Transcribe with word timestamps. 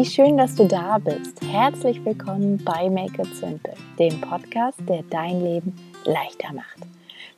Wie 0.00 0.06
schön, 0.06 0.38
dass 0.38 0.54
du 0.54 0.64
da 0.64 0.96
bist. 0.96 1.42
Herzlich 1.42 2.02
willkommen 2.06 2.56
bei 2.64 2.88
Make 2.88 3.20
It 3.20 3.36
Simple, 3.36 3.74
dem 3.98 4.18
Podcast, 4.22 4.78
der 4.88 5.02
dein 5.02 5.44
Leben 5.44 5.76
leichter 6.06 6.54
macht. 6.54 6.78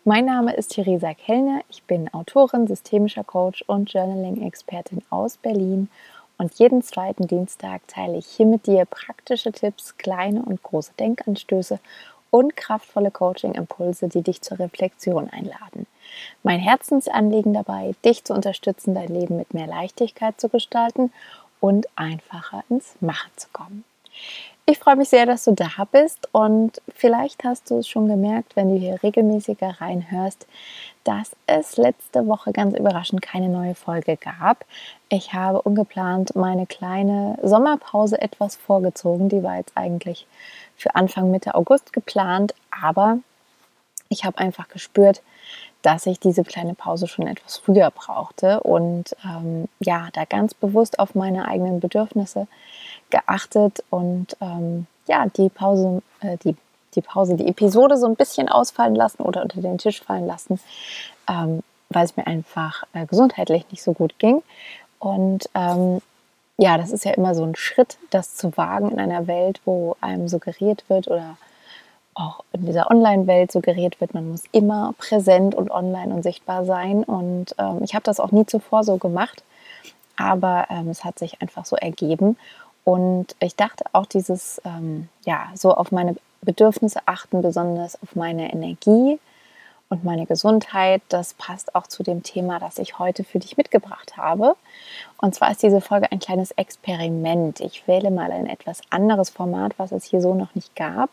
Mein 0.05 0.27
Name 0.27 0.55
ist 0.55 0.69
Theresa 0.69 1.13
Kellner. 1.13 1.63
Ich 1.71 1.83
bin 1.83 2.09
Autorin, 2.15 2.69
systemischer 2.69 3.25
Coach 3.25 3.65
und 3.67 3.93
Journaling-Expertin 3.93 5.03
aus 5.11 5.39
Berlin. 5.39 5.89
Und 6.39 6.55
jeden 6.55 6.83
zweiten 6.83 7.27
Dienstag 7.27 7.81
teile 7.89 8.19
ich 8.19 8.27
hier 8.27 8.47
mit 8.47 8.69
dir 8.69 8.85
praktische 8.85 9.51
Tipps, 9.51 9.97
kleine 9.97 10.45
und 10.45 10.63
große 10.63 10.93
Denkanstöße 11.01 11.81
und 12.31 12.57
kraftvolle 12.57 13.11
Coaching-Impulse, 13.11 14.07
die 14.07 14.23
dich 14.23 14.41
zur 14.41 14.61
Reflexion 14.61 15.29
einladen. 15.29 15.89
Mein 16.45 16.61
Herzensanliegen 16.61 17.55
dabei, 17.55 17.97
dich 18.05 18.23
zu 18.23 18.35
unterstützen, 18.35 18.95
dein 18.95 19.09
Leben 19.09 19.37
mit 19.37 19.53
mehr 19.53 19.67
Leichtigkeit 19.67 20.41
zu 20.41 20.49
gestalten 20.49 21.11
und 21.63 21.87
einfacher 21.95 22.65
ins 22.69 22.97
Machen 23.01 23.31
zu 23.37 23.47
kommen. 23.53 23.85
Ich 24.67 24.79
freue 24.79 24.97
mich 24.97 25.09
sehr, 25.09 25.27
dass 25.27 25.45
du 25.45 25.53
da 25.53 25.71
bist 25.91 26.29
und 26.33 26.83
vielleicht 26.95 27.43
hast 27.45 27.71
du 27.71 27.79
es 27.79 27.89
schon 27.89 28.09
gemerkt, 28.09 28.55
wenn 28.57 28.69
du 28.69 28.79
hier 28.79 29.03
regelmäßiger 29.03 29.81
reinhörst, 29.81 30.47
dass 31.05 31.35
es 31.47 31.77
letzte 31.77 32.27
Woche 32.27 32.53
ganz 32.53 32.77
überraschend 32.77 33.23
keine 33.23 33.49
neue 33.49 33.75
Folge 33.75 34.17
gab. 34.17 34.65
Ich 35.09 35.35
habe 35.35 35.63
ungeplant 35.63 36.37
meine 36.37 36.67
kleine 36.67 37.39
Sommerpause 37.43 38.21
etwas 38.21 38.57
vorgezogen. 38.57 39.29
Die 39.29 39.43
war 39.43 39.57
jetzt 39.57 39.77
eigentlich 39.77 40.27
für 40.77 40.95
Anfang 40.95 41.31
Mitte 41.31 41.55
August 41.55 41.93
geplant, 41.93 42.55
aber 42.71 43.19
ich 44.09 44.25
habe 44.25 44.39
einfach 44.39 44.69
gespürt, 44.69 45.23
dass 45.83 46.07
ich 46.07 46.21
diese 46.21 46.45
kleine 46.45 46.75
Pause 46.75 47.09
schon 47.09 47.27
etwas 47.27 47.59
früher 47.59 47.91
brauchte 47.91 48.61
und 48.61 49.17
ähm, 49.25 49.69
ja, 49.81 50.09
da 50.13 50.25
ganz 50.25 50.55
bewusst 50.55 50.99
auf 50.99 51.15
meine 51.15 51.47
eigenen 51.47 51.81
Bedürfnisse 51.81 52.47
geachtet 53.11 53.85
und 53.91 54.37
ähm, 54.41 54.87
ja, 55.07 55.27
die 55.27 55.49
Pause, 55.49 56.03
äh, 56.21 56.39
die, 56.39 56.57
die 56.95 57.03
Pause, 57.03 57.35
die 57.37 57.49
Episode 57.49 57.97
so 57.97 58.07
ein 58.07 58.17
bisschen 58.17 58.49
ausfallen 58.49 58.95
lassen 58.95 59.23
oder 59.23 59.43
unter 59.43 59.61
den 59.61 59.79
Tisch 59.79 60.03
fallen 60.03 60.27
lassen, 60.27 60.61
ähm, 61.29 61.63
weil 61.91 62.05
es 62.05 62.17
mir 62.17 62.27
einfach 62.27 62.85
äh, 62.93 63.05
gesundheitlich 63.07 63.67
nicht 63.71 63.83
so 63.83 63.93
gut 63.93 64.19
ging. 64.19 64.43
Und 64.99 65.49
ähm, 65.55 66.01
ja, 66.59 66.79
das 66.79 66.93
ist 66.93 67.05
ja 67.05 67.13
immer 67.13 67.35
so 67.35 67.45
ein 67.45 67.57
Schritt, 67.57 67.99
das 68.11 68.37
zu 68.37 68.57
wagen 68.57 68.91
in 68.91 69.01
einer 69.01 69.27
Welt, 69.27 69.61
wo 69.65 69.97
einem 70.01 70.29
suggeriert 70.29 70.85
wird 70.89 71.09
oder 71.09 71.37
auch 72.15 72.45
in 72.53 72.67
dieser 72.67 72.91
Online-Welt 72.91 73.53
suggeriert 73.53 74.01
wird, 74.01 74.15
man 74.15 74.31
muss 74.31 74.43
immer 74.53 74.95
präsent 74.99 75.55
und 75.55 75.71
online 75.71 76.15
und 76.15 76.23
sichtbar 76.23 76.65
sein. 76.65 77.05
Und 77.05 77.55
ähm, 77.59 77.81
ich 77.83 77.95
habe 77.95 78.05
das 78.05 78.21
auch 78.21 78.33
nie 78.33 78.47
zuvor 78.47 78.85
so 78.85 78.99
gemacht, 78.99 79.43
aber 80.17 80.67
ähm, 80.71 80.89
es 80.89 81.05
hat 81.05 81.19
sich 81.19 81.41
einfach 81.41 81.65
so 81.65 81.77
ergeben. 81.77 82.37
Und 82.85 83.37
ich 83.41 83.57
dachte 83.57 83.85
auch 83.93 84.07
dieses, 84.07 84.61
ähm, 84.65 85.09
ja, 85.25 85.49
so 85.55 85.73
auf 85.75 85.93
meine 85.93 86.17
Bedürfnisse 86.43 87.01
achten, 87.07 87.41
besonders 87.41 88.03
auf 88.03 88.17
meine 88.17 88.53
Energie 88.53 89.19
und 89.89 90.05
meine 90.05 90.27
Gesundheit, 90.27 91.03
das 91.09 91.35
passt 91.35 91.75
auch 91.75 91.87
zu 91.87 92.03
dem 92.03 92.23
Thema, 92.23 92.59
das 92.59 92.79
ich 92.79 92.99
heute 92.99 93.25
für 93.25 93.39
dich 93.39 93.57
mitgebracht 93.57 94.17
habe. 94.17 94.57
Und 95.19 95.35
zwar 95.35 95.53
ist 95.53 95.63
diese 95.63 95.81
Folge 95.81 96.11
ein 96.11 96.19
kleines 96.19 96.51
Experiment. 96.53 97.61
Ich 97.61 97.87
wähle 97.87 98.11
mal 98.11 98.33
ein 98.33 98.47
etwas 98.47 98.81
anderes 98.91 99.31
Format, 99.31 99.75
was 99.79 99.93
es 99.93 100.05
hier 100.05 100.21
so 100.21 100.35
noch 100.35 100.55
nicht 100.55 100.75
gab 100.75 101.11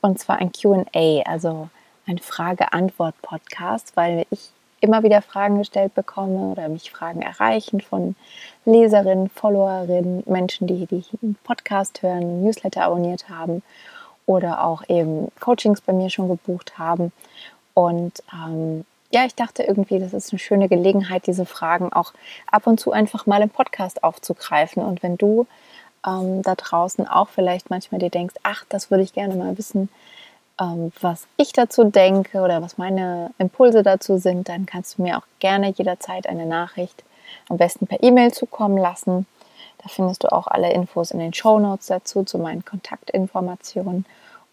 und 0.00 0.18
zwar 0.18 0.38
ein 0.38 0.52
QA, 0.52 1.22
also 1.24 1.68
ein 2.06 2.18
Frage-Antwort-Podcast, 2.18 3.96
weil 3.96 4.26
ich 4.30 4.50
immer 4.80 5.02
wieder 5.02 5.22
Fragen 5.22 5.58
gestellt 5.58 5.94
bekomme 5.94 6.52
oder 6.52 6.68
mich 6.68 6.90
Fragen 6.90 7.22
erreichen 7.22 7.80
von 7.80 8.14
Leserinnen, 8.64 9.28
Followerinnen, 9.28 10.22
Menschen, 10.26 10.66
die, 10.66 10.86
einen 11.22 11.36
Podcast 11.42 12.02
hören, 12.02 12.44
Newsletter 12.44 12.84
abonniert 12.84 13.28
haben 13.28 13.62
oder 14.26 14.64
auch 14.64 14.88
eben 14.88 15.32
Coachings 15.40 15.80
bei 15.80 15.92
mir 15.92 16.10
schon 16.10 16.28
gebucht 16.28 16.78
haben. 16.78 17.12
Und 17.74 18.22
ähm, 18.32 18.84
ja, 19.10 19.24
ich 19.24 19.34
dachte 19.34 19.62
irgendwie, 19.62 19.98
das 19.98 20.12
ist 20.12 20.32
eine 20.32 20.38
schöne 20.38 20.68
Gelegenheit, 20.68 21.26
diese 21.26 21.46
Fragen 21.46 21.92
auch 21.92 22.12
ab 22.50 22.66
und 22.66 22.78
zu 22.78 22.92
einfach 22.92 23.26
mal 23.26 23.42
im 23.42 23.50
Podcast 23.50 24.04
aufzugreifen. 24.04 24.82
Und 24.82 25.02
wenn 25.02 25.16
du 25.16 25.46
ähm, 26.08 26.42
da 26.42 26.54
draußen 26.54 27.06
auch 27.06 27.28
vielleicht 27.28 27.70
manchmal 27.70 28.00
dir 28.00 28.10
denkst, 28.10 28.36
ach, 28.42 28.64
das 28.68 28.90
würde 28.90 29.04
ich 29.04 29.12
gerne 29.12 29.34
mal 29.34 29.58
wissen, 29.58 29.88
ähm, 30.60 30.92
was 31.00 31.26
ich 31.36 31.52
dazu 31.52 31.84
denke 31.84 32.40
oder 32.40 32.62
was 32.62 32.78
meine 32.78 33.30
Impulse 33.38 33.82
dazu 33.82 34.18
sind, 34.18 34.48
dann 34.48 34.66
kannst 34.66 34.98
du 34.98 35.02
mir 35.02 35.18
auch 35.18 35.26
gerne 35.38 35.70
jederzeit 35.70 36.26
eine 36.26 36.46
Nachricht 36.46 37.04
am 37.48 37.58
besten 37.58 37.86
per 37.86 38.02
E-Mail 38.02 38.32
zukommen 38.32 38.78
lassen. 38.78 39.26
Da 39.82 39.88
findest 39.88 40.24
du 40.24 40.32
auch 40.32 40.48
alle 40.48 40.72
Infos 40.72 41.10
in 41.12 41.20
den 41.20 41.34
Show 41.34 41.58
Notes 41.58 41.86
dazu, 41.86 42.24
zu 42.24 42.38
meinen 42.38 42.64
Kontaktinformationen. 42.64 44.06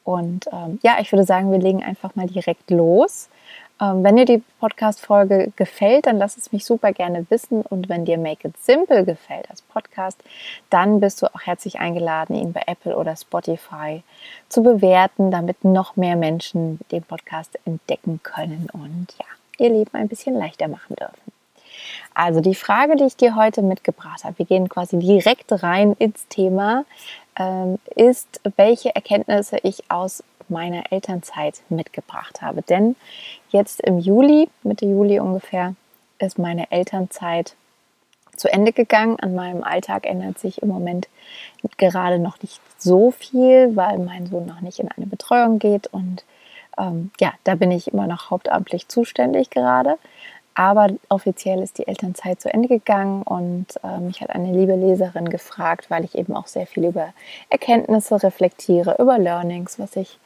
Und 0.03 0.45
ähm, 0.51 0.79
ja, 0.83 0.97
ich 0.99 1.11
würde 1.11 1.23
sagen, 1.23 1.51
wir 1.51 1.57
legen 1.57 1.83
einfach 1.83 2.16
mal 2.16 2.27
direkt 2.27 2.69
los. 2.69 3.27
Ähm, 3.81 4.03
wenn 4.03 4.16
dir 4.16 4.25
die 4.25 4.44
Podcast-Folge 4.59 5.52
gefällt, 5.56 6.06
dann 6.06 6.18
lass 6.18 6.38
es 6.38 6.52
mich 6.52 6.66
super 6.66 6.94
gerne 6.94 7.25
wissen. 7.30 7.62
Und 7.62 7.90
wenn 7.90 8.06
dir 8.06 8.18
Make 8.18 8.47
It 8.47 8.58
Simple 8.58 9.03
gefällt 9.03 9.50
als 9.50 9.62
Podcast, 9.62 10.22
dann 10.69 11.00
bist 11.00 11.22
du 11.22 11.28
auch 11.28 11.41
herzlich 11.41 11.80
eingeladen, 11.80 12.35
ihn 12.35 12.53
bei 12.53 12.64
Apple 12.68 12.96
oder 12.96 13.16
Spotify 13.16 14.03
zu 14.47 14.64
bewerten, 14.64 15.31
damit 15.31 15.66
noch 15.66 15.96
mehr 15.96 16.16
Menschen 16.16 16.80
den 16.91 17.03
Podcast 17.03 17.59
entdecken 17.66 18.22
können 18.24 18.69
und 18.72 19.08
ja, 19.19 19.25
ihr 19.66 19.72
Leben 19.72 19.91
ein 19.94 20.08
bisschen 20.08 20.38
leichter 20.38 20.68
machen 20.68 20.96
dürfen. 20.96 21.31
Also 22.14 22.40
die 22.40 22.56
Frage, 22.56 22.96
die 22.96 23.03
ich 23.03 23.18
dir 23.18 23.35
heute 23.35 23.62
mitgebracht 23.62 24.24
habe, 24.24 24.38
wir 24.40 24.46
gehen 24.46 24.69
quasi 24.69 24.97
direkt 24.97 25.52
rein 25.64 25.94
ins 26.00 26.28
Thema, 26.30 26.85
ähm, 27.38 27.78
ist, 27.96 28.40
welche 28.56 28.96
Erkenntnisse 28.96 29.58
ich 29.64 29.84
aus 29.91 30.24
meiner 30.50 30.91
Elternzeit 30.91 31.61
mitgebracht 31.69 32.41
habe. 32.41 32.61
Denn 32.61 32.95
jetzt 33.50 33.81
im 33.81 34.00
Juli, 34.00 34.50
Mitte 34.63 34.85
Juli 34.85 35.19
ungefähr, 35.19 35.75
ist 36.19 36.39
meine 36.39 36.72
Elternzeit 36.72 37.56
zu 38.35 38.51
Ende 38.51 38.72
gegangen. 38.72 39.19
An 39.19 39.35
meinem 39.35 39.63
Alltag 39.63 40.05
ändert 40.05 40.39
sich 40.39 40.61
im 40.61 40.69
Moment 40.69 41.07
gerade 41.78 42.19
noch 42.19 42.41
nicht 42.41 42.59
so 42.78 43.11
viel, 43.11 43.75
weil 43.75 43.97
mein 44.00 44.28
Sohn 44.28 44.45
noch 44.45 44.61
nicht 44.61 44.79
in 44.79 44.89
eine 44.91 45.05
Betreuung 45.05 45.59
geht. 45.59 45.88
Und 45.88 46.23
ähm, 46.78 47.11
ja, 47.19 47.34
da 47.44 47.55
bin 47.55 47.72
ich 47.72 47.94
immer 47.94 48.07
noch 48.07 48.29
hauptamtlich 48.29 48.88
zuständig 48.88 49.50
gerade. 49.50 49.97
Aber 50.57 50.88
offiziell 51.09 51.61
ist 51.61 51.78
die 51.79 51.88
Elternzeit 51.88 52.39
zu 52.39 52.51
Ende 52.51 52.69
gegangen 52.69 53.23
und 53.23 53.66
äh, 53.84 54.00
mich 54.00 54.22
hat 54.22 54.29
eine 54.29 54.53
liebe 54.53 54.75
Leserin 54.75 55.29
gefragt, 55.29 55.91
weil 55.91 56.05
ich 56.05 56.16
eben 56.16 56.34
auch 56.34 56.47
sehr 56.47 56.66
viel 56.66 56.85
über 56.85 57.13
Erkenntnisse 57.50 58.23
reflektiere, 58.23 58.95
über 58.97 59.19
Learnings, 59.19 59.79
was 59.79 59.97
ich 59.97 60.17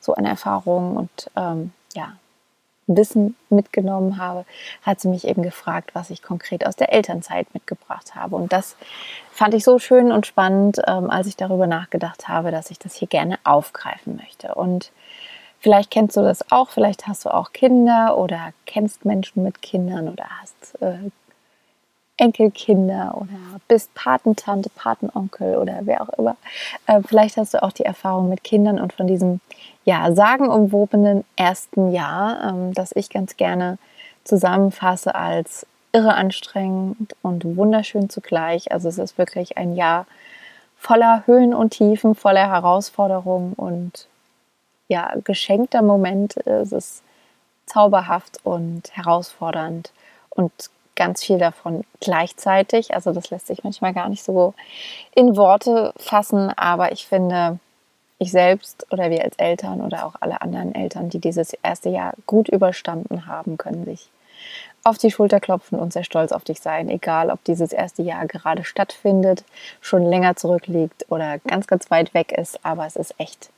so 0.00 0.14
an 0.14 0.24
Erfahrungen 0.24 0.96
und 0.96 1.30
ähm, 1.36 1.72
ja, 1.94 2.14
Wissen 2.88 3.36
mitgenommen 3.50 4.18
habe, 4.18 4.44
hat 4.82 5.00
sie 5.00 5.08
mich 5.08 5.26
eben 5.26 5.42
gefragt, 5.42 5.90
was 5.94 6.10
ich 6.10 6.22
konkret 6.22 6.66
aus 6.66 6.74
der 6.74 6.92
Elternzeit 6.92 7.52
mitgebracht 7.52 8.14
habe. 8.14 8.36
Und 8.36 8.52
das 8.52 8.76
fand 9.30 9.54
ich 9.54 9.62
so 9.62 9.78
schön 9.78 10.10
und 10.10 10.26
spannend, 10.26 10.80
ähm, 10.86 11.10
als 11.10 11.26
ich 11.26 11.36
darüber 11.36 11.66
nachgedacht 11.66 12.28
habe, 12.28 12.50
dass 12.50 12.70
ich 12.70 12.78
das 12.78 12.94
hier 12.94 13.08
gerne 13.08 13.38
aufgreifen 13.44 14.16
möchte. 14.16 14.54
Und 14.54 14.90
vielleicht 15.60 15.90
kennst 15.90 16.16
du 16.16 16.22
das 16.22 16.50
auch, 16.50 16.70
vielleicht 16.70 17.06
hast 17.06 17.26
du 17.26 17.34
auch 17.34 17.52
Kinder 17.52 18.16
oder 18.16 18.52
kennst 18.64 19.04
Menschen 19.04 19.42
mit 19.42 19.60
Kindern 19.60 20.08
oder 20.08 20.24
hast 20.40 20.80
äh, 20.80 21.10
Enkelkinder 22.18 23.16
oder 23.16 23.60
bist 23.68 23.94
Patentante, 23.94 24.70
Patenonkel 24.70 25.56
oder 25.56 25.80
wer 25.82 26.02
auch 26.02 26.10
immer. 26.10 26.36
Äh, 26.86 27.00
vielleicht 27.06 27.36
hast 27.36 27.54
du 27.54 27.62
auch 27.62 27.72
die 27.72 27.84
Erfahrung 27.84 28.28
mit 28.28 28.44
Kindern 28.44 28.78
und 28.78 28.92
von 28.92 29.06
diesem 29.06 29.40
ja, 29.84 30.12
sagenumwobenen 30.12 31.24
ersten 31.36 31.92
Jahr, 31.92 32.50
ähm, 32.50 32.74
das 32.74 32.92
ich 32.94 33.08
ganz 33.08 33.36
gerne 33.36 33.78
zusammenfasse 34.24 35.14
als 35.14 35.66
irre 35.92 36.14
anstrengend 36.14 37.16
und 37.22 37.56
wunderschön 37.56 38.10
zugleich. 38.10 38.72
Also 38.72 38.88
es 38.88 38.98
ist 38.98 39.16
wirklich 39.16 39.56
ein 39.56 39.74
Jahr 39.74 40.06
voller 40.76 41.22
Höhen 41.26 41.54
und 41.54 41.70
Tiefen, 41.70 42.14
voller 42.14 42.50
Herausforderungen 42.50 43.54
und 43.54 44.08
ja, 44.88 45.14
geschenkter 45.24 45.82
Moment. 45.82 46.36
Es 46.46 46.72
ist 46.72 47.02
zauberhaft 47.66 48.40
und 48.44 48.96
herausfordernd 48.96 49.92
und 50.30 50.52
ganz 50.98 51.24
viel 51.24 51.38
davon 51.38 51.84
gleichzeitig. 52.00 52.92
Also 52.92 53.12
das 53.12 53.30
lässt 53.30 53.46
sich 53.46 53.64
manchmal 53.64 53.94
gar 53.94 54.08
nicht 54.10 54.24
so 54.24 54.52
in 55.14 55.36
Worte 55.36 55.94
fassen, 55.96 56.50
aber 56.56 56.92
ich 56.92 57.06
finde, 57.06 57.58
ich 58.18 58.32
selbst 58.32 58.84
oder 58.90 59.08
wir 59.10 59.24
als 59.24 59.36
Eltern 59.36 59.80
oder 59.80 60.04
auch 60.04 60.16
alle 60.20 60.42
anderen 60.42 60.74
Eltern, 60.74 61.08
die 61.08 61.20
dieses 61.20 61.54
erste 61.62 61.88
Jahr 61.88 62.14
gut 62.26 62.48
überstanden 62.48 63.26
haben, 63.26 63.56
können 63.56 63.84
sich 63.84 64.08
auf 64.82 64.98
die 64.98 65.10
Schulter 65.10 65.38
klopfen 65.38 65.78
und 65.78 65.92
sehr 65.92 66.04
stolz 66.04 66.32
auf 66.32 66.44
dich 66.44 66.60
sein, 66.60 66.88
egal 66.88 67.30
ob 67.30 67.42
dieses 67.44 67.72
erste 67.72 68.02
Jahr 68.02 68.26
gerade 68.26 68.64
stattfindet, 68.64 69.44
schon 69.80 70.02
länger 70.04 70.34
zurückliegt 70.36 71.06
oder 71.10 71.38
ganz, 71.38 71.66
ganz 71.66 71.90
weit 71.90 72.12
weg 72.14 72.32
ist. 72.32 72.64
Aber 72.64 72.86
es 72.86 72.96
ist 72.96 73.14
echt, 73.18 73.50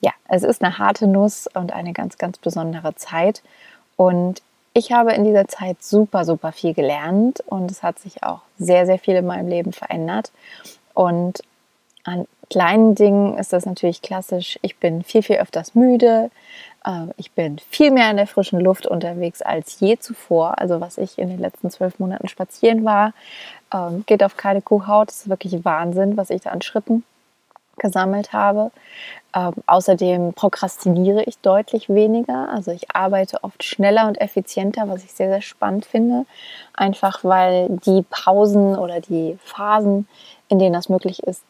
ja, 0.00 0.12
es 0.28 0.42
ist 0.42 0.62
eine 0.62 0.78
harte 0.78 1.06
Nuss 1.06 1.48
und 1.54 1.72
eine 1.72 1.92
ganz, 1.92 2.18
ganz 2.18 2.38
besondere 2.38 2.94
Zeit. 2.96 3.42
Und 3.96 4.42
ich 4.74 4.92
habe 4.92 5.12
in 5.12 5.24
dieser 5.24 5.46
Zeit 5.46 5.82
super, 5.82 6.24
super 6.24 6.52
viel 6.52 6.74
gelernt 6.74 7.40
und 7.46 7.70
es 7.70 7.82
hat 7.82 8.00
sich 8.00 8.24
auch 8.24 8.40
sehr, 8.58 8.86
sehr 8.86 8.98
viel 8.98 9.14
in 9.14 9.26
meinem 9.26 9.48
Leben 9.48 9.72
verändert. 9.72 10.32
Und 10.94 11.42
an 12.02 12.26
kleinen 12.50 12.96
Dingen 12.96 13.38
ist 13.38 13.52
das 13.52 13.66
natürlich 13.66 14.02
klassisch. 14.02 14.58
Ich 14.62 14.76
bin 14.76 15.04
viel, 15.04 15.22
viel 15.22 15.36
öfters 15.36 15.76
müde. 15.76 16.30
Ähm, 16.84 17.12
ich 17.16 17.30
bin 17.30 17.60
viel 17.70 17.92
mehr 17.92 18.10
in 18.10 18.16
der 18.16 18.26
frischen 18.26 18.60
Luft 18.60 18.86
unterwegs 18.86 19.42
als 19.42 19.78
je 19.78 19.96
zuvor. 19.96 20.58
Also 20.58 20.80
was 20.80 20.98
ich 20.98 21.18
in 21.18 21.28
den 21.28 21.38
letzten 21.38 21.70
zwölf 21.70 22.00
Monaten 22.00 22.28
spazieren 22.28 22.84
war, 22.84 23.14
ähm, 23.72 24.02
geht 24.06 24.24
auf 24.24 24.36
keine 24.36 24.60
Kuhhaut. 24.60 25.08
Das 25.08 25.18
ist 25.18 25.28
wirklich 25.28 25.64
Wahnsinn, 25.64 26.16
was 26.16 26.30
ich 26.30 26.42
da 26.42 26.50
an 26.50 26.62
Schritten 26.62 27.04
gesammelt 27.78 28.32
habe. 28.32 28.70
Ähm, 29.34 29.54
außerdem 29.66 30.34
prokrastiniere 30.34 31.24
ich 31.24 31.38
deutlich 31.38 31.88
weniger. 31.88 32.48
Also 32.50 32.70
ich 32.70 32.94
arbeite 32.94 33.42
oft 33.42 33.64
schneller 33.64 34.06
und 34.06 34.20
effizienter, 34.20 34.88
was 34.88 35.04
ich 35.04 35.12
sehr, 35.12 35.28
sehr 35.28 35.42
spannend 35.42 35.86
finde. 35.86 36.26
Einfach 36.74 37.24
weil 37.24 37.68
die 37.84 38.04
Pausen 38.08 38.76
oder 38.76 39.00
die 39.00 39.38
Phasen, 39.44 40.06
in 40.48 40.58
denen 40.58 40.72
das 40.72 40.88
möglich 40.88 41.22
ist, 41.24 41.42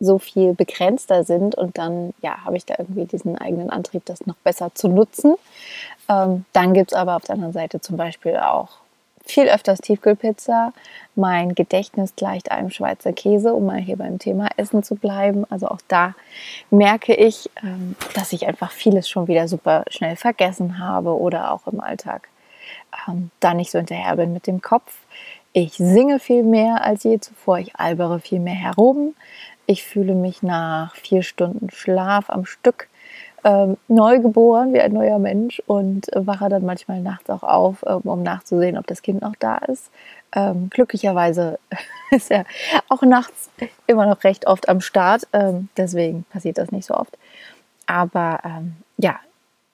so 0.00 0.18
viel 0.18 0.54
begrenzter 0.54 1.24
sind 1.24 1.54
und 1.54 1.78
dann 1.78 2.12
ja, 2.20 2.44
habe 2.44 2.56
ich 2.56 2.66
da 2.66 2.74
irgendwie 2.78 3.04
diesen 3.04 3.38
eigenen 3.38 3.70
Antrieb, 3.70 4.04
das 4.04 4.26
noch 4.26 4.36
besser 4.36 4.74
zu 4.74 4.88
nutzen. 4.88 5.36
Ähm, 6.08 6.44
dann 6.52 6.74
gibt 6.74 6.92
es 6.92 6.98
aber 6.98 7.16
auf 7.16 7.22
der 7.22 7.36
anderen 7.36 7.52
Seite 7.52 7.80
zum 7.80 7.96
Beispiel 7.96 8.36
auch 8.36 8.83
viel 9.24 9.48
öfters 9.48 9.80
Tiefkühlpizza. 9.80 10.72
Mein 11.14 11.54
Gedächtnis 11.54 12.14
gleicht 12.16 12.50
einem 12.50 12.70
Schweizer 12.70 13.12
Käse, 13.12 13.54
um 13.54 13.66
mal 13.66 13.80
hier 13.80 13.96
beim 13.96 14.18
Thema 14.18 14.48
Essen 14.56 14.82
zu 14.82 14.94
bleiben. 14.94 15.44
Also 15.50 15.68
auch 15.68 15.80
da 15.88 16.14
merke 16.70 17.14
ich, 17.14 17.50
ähm, 17.62 17.96
dass 18.14 18.32
ich 18.32 18.46
einfach 18.46 18.70
vieles 18.70 19.08
schon 19.08 19.28
wieder 19.28 19.48
super 19.48 19.84
schnell 19.88 20.16
vergessen 20.16 20.78
habe 20.78 21.18
oder 21.18 21.52
auch 21.52 21.66
im 21.66 21.80
Alltag 21.80 22.28
ähm, 23.08 23.30
da 23.40 23.54
nicht 23.54 23.70
so 23.70 23.78
hinterher 23.78 24.16
bin 24.16 24.32
mit 24.32 24.46
dem 24.46 24.60
Kopf. 24.60 24.98
Ich 25.52 25.74
singe 25.74 26.18
viel 26.18 26.42
mehr 26.42 26.84
als 26.84 27.04
je 27.04 27.20
zuvor, 27.20 27.58
ich 27.58 27.76
albere 27.76 28.20
viel 28.20 28.40
mehr 28.40 28.54
herum. 28.54 29.14
Ich 29.66 29.84
fühle 29.84 30.14
mich 30.14 30.42
nach 30.42 30.94
vier 30.96 31.22
Stunden 31.22 31.70
Schlaf 31.70 32.28
am 32.28 32.44
Stück 32.44 32.88
ähm, 33.44 33.76
neu 33.88 34.20
geboren 34.20 34.72
wie 34.72 34.80
ein 34.80 34.92
neuer 34.92 35.18
Mensch 35.18 35.62
und 35.66 36.06
wache 36.14 36.48
dann 36.48 36.64
manchmal 36.64 37.00
nachts 37.00 37.28
auch 37.30 37.42
auf, 37.42 37.84
ähm, 37.86 38.00
um 38.04 38.22
nachzusehen, 38.22 38.78
ob 38.78 38.86
das 38.86 39.02
Kind 39.02 39.22
noch 39.22 39.36
da 39.38 39.56
ist. 39.56 39.90
Ähm, 40.34 40.70
glücklicherweise 40.70 41.58
ist 42.10 42.30
er 42.30 42.44
auch 42.88 43.02
nachts 43.02 43.50
immer 43.86 44.06
noch 44.06 44.24
recht 44.24 44.46
oft 44.46 44.68
am 44.68 44.80
Start, 44.80 45.26
ähm, 45.32 45.68
deswegen 45.76 46.24
passiert 46.24 46.58
das 46.58 46.72
nicht 46.72 46.86
so 46.86 46.94
oft. 46.94 47.16
Aber 47.86 48.40
ähm, 48.44 48.76
ja, 48.96 49.20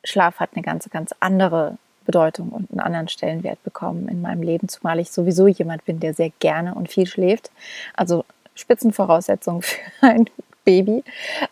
Schlaf 0.04 0.40
hat 0.40 0.50
eine 0.54 0.62
ganz, 0.62 0.88
ganz 0.90 1.14
andere 1.20 1.76
Bedeutung 2.04 2.48
und 2.48 2.70
einen 2.70 2.80
anderen 2.80 3.08
Stellenwert 3.08 3.62
bekommen 3.62 4.08
in 4.08 4.20
meinem 4.20 4.42
Leben, 4.42 4.68
zumal 4.68 4.98
ich 4.98 5.10
sowieso 5.10 5.46
jemand 5.46 5.84
bin, 5.84 6.00
der 6.00 6.14
sehr 6.14 6.30
gerne 6.40 6.74
und 6.74 6.90
viel 6.90 7.06
schläft. 7.06 7.50
Also 7.94 8.24
Spitzenvoraussetzung 8.54 9.62
für 9.62 9.78
ein 10.00 10.28
Baby. 10.64 11.04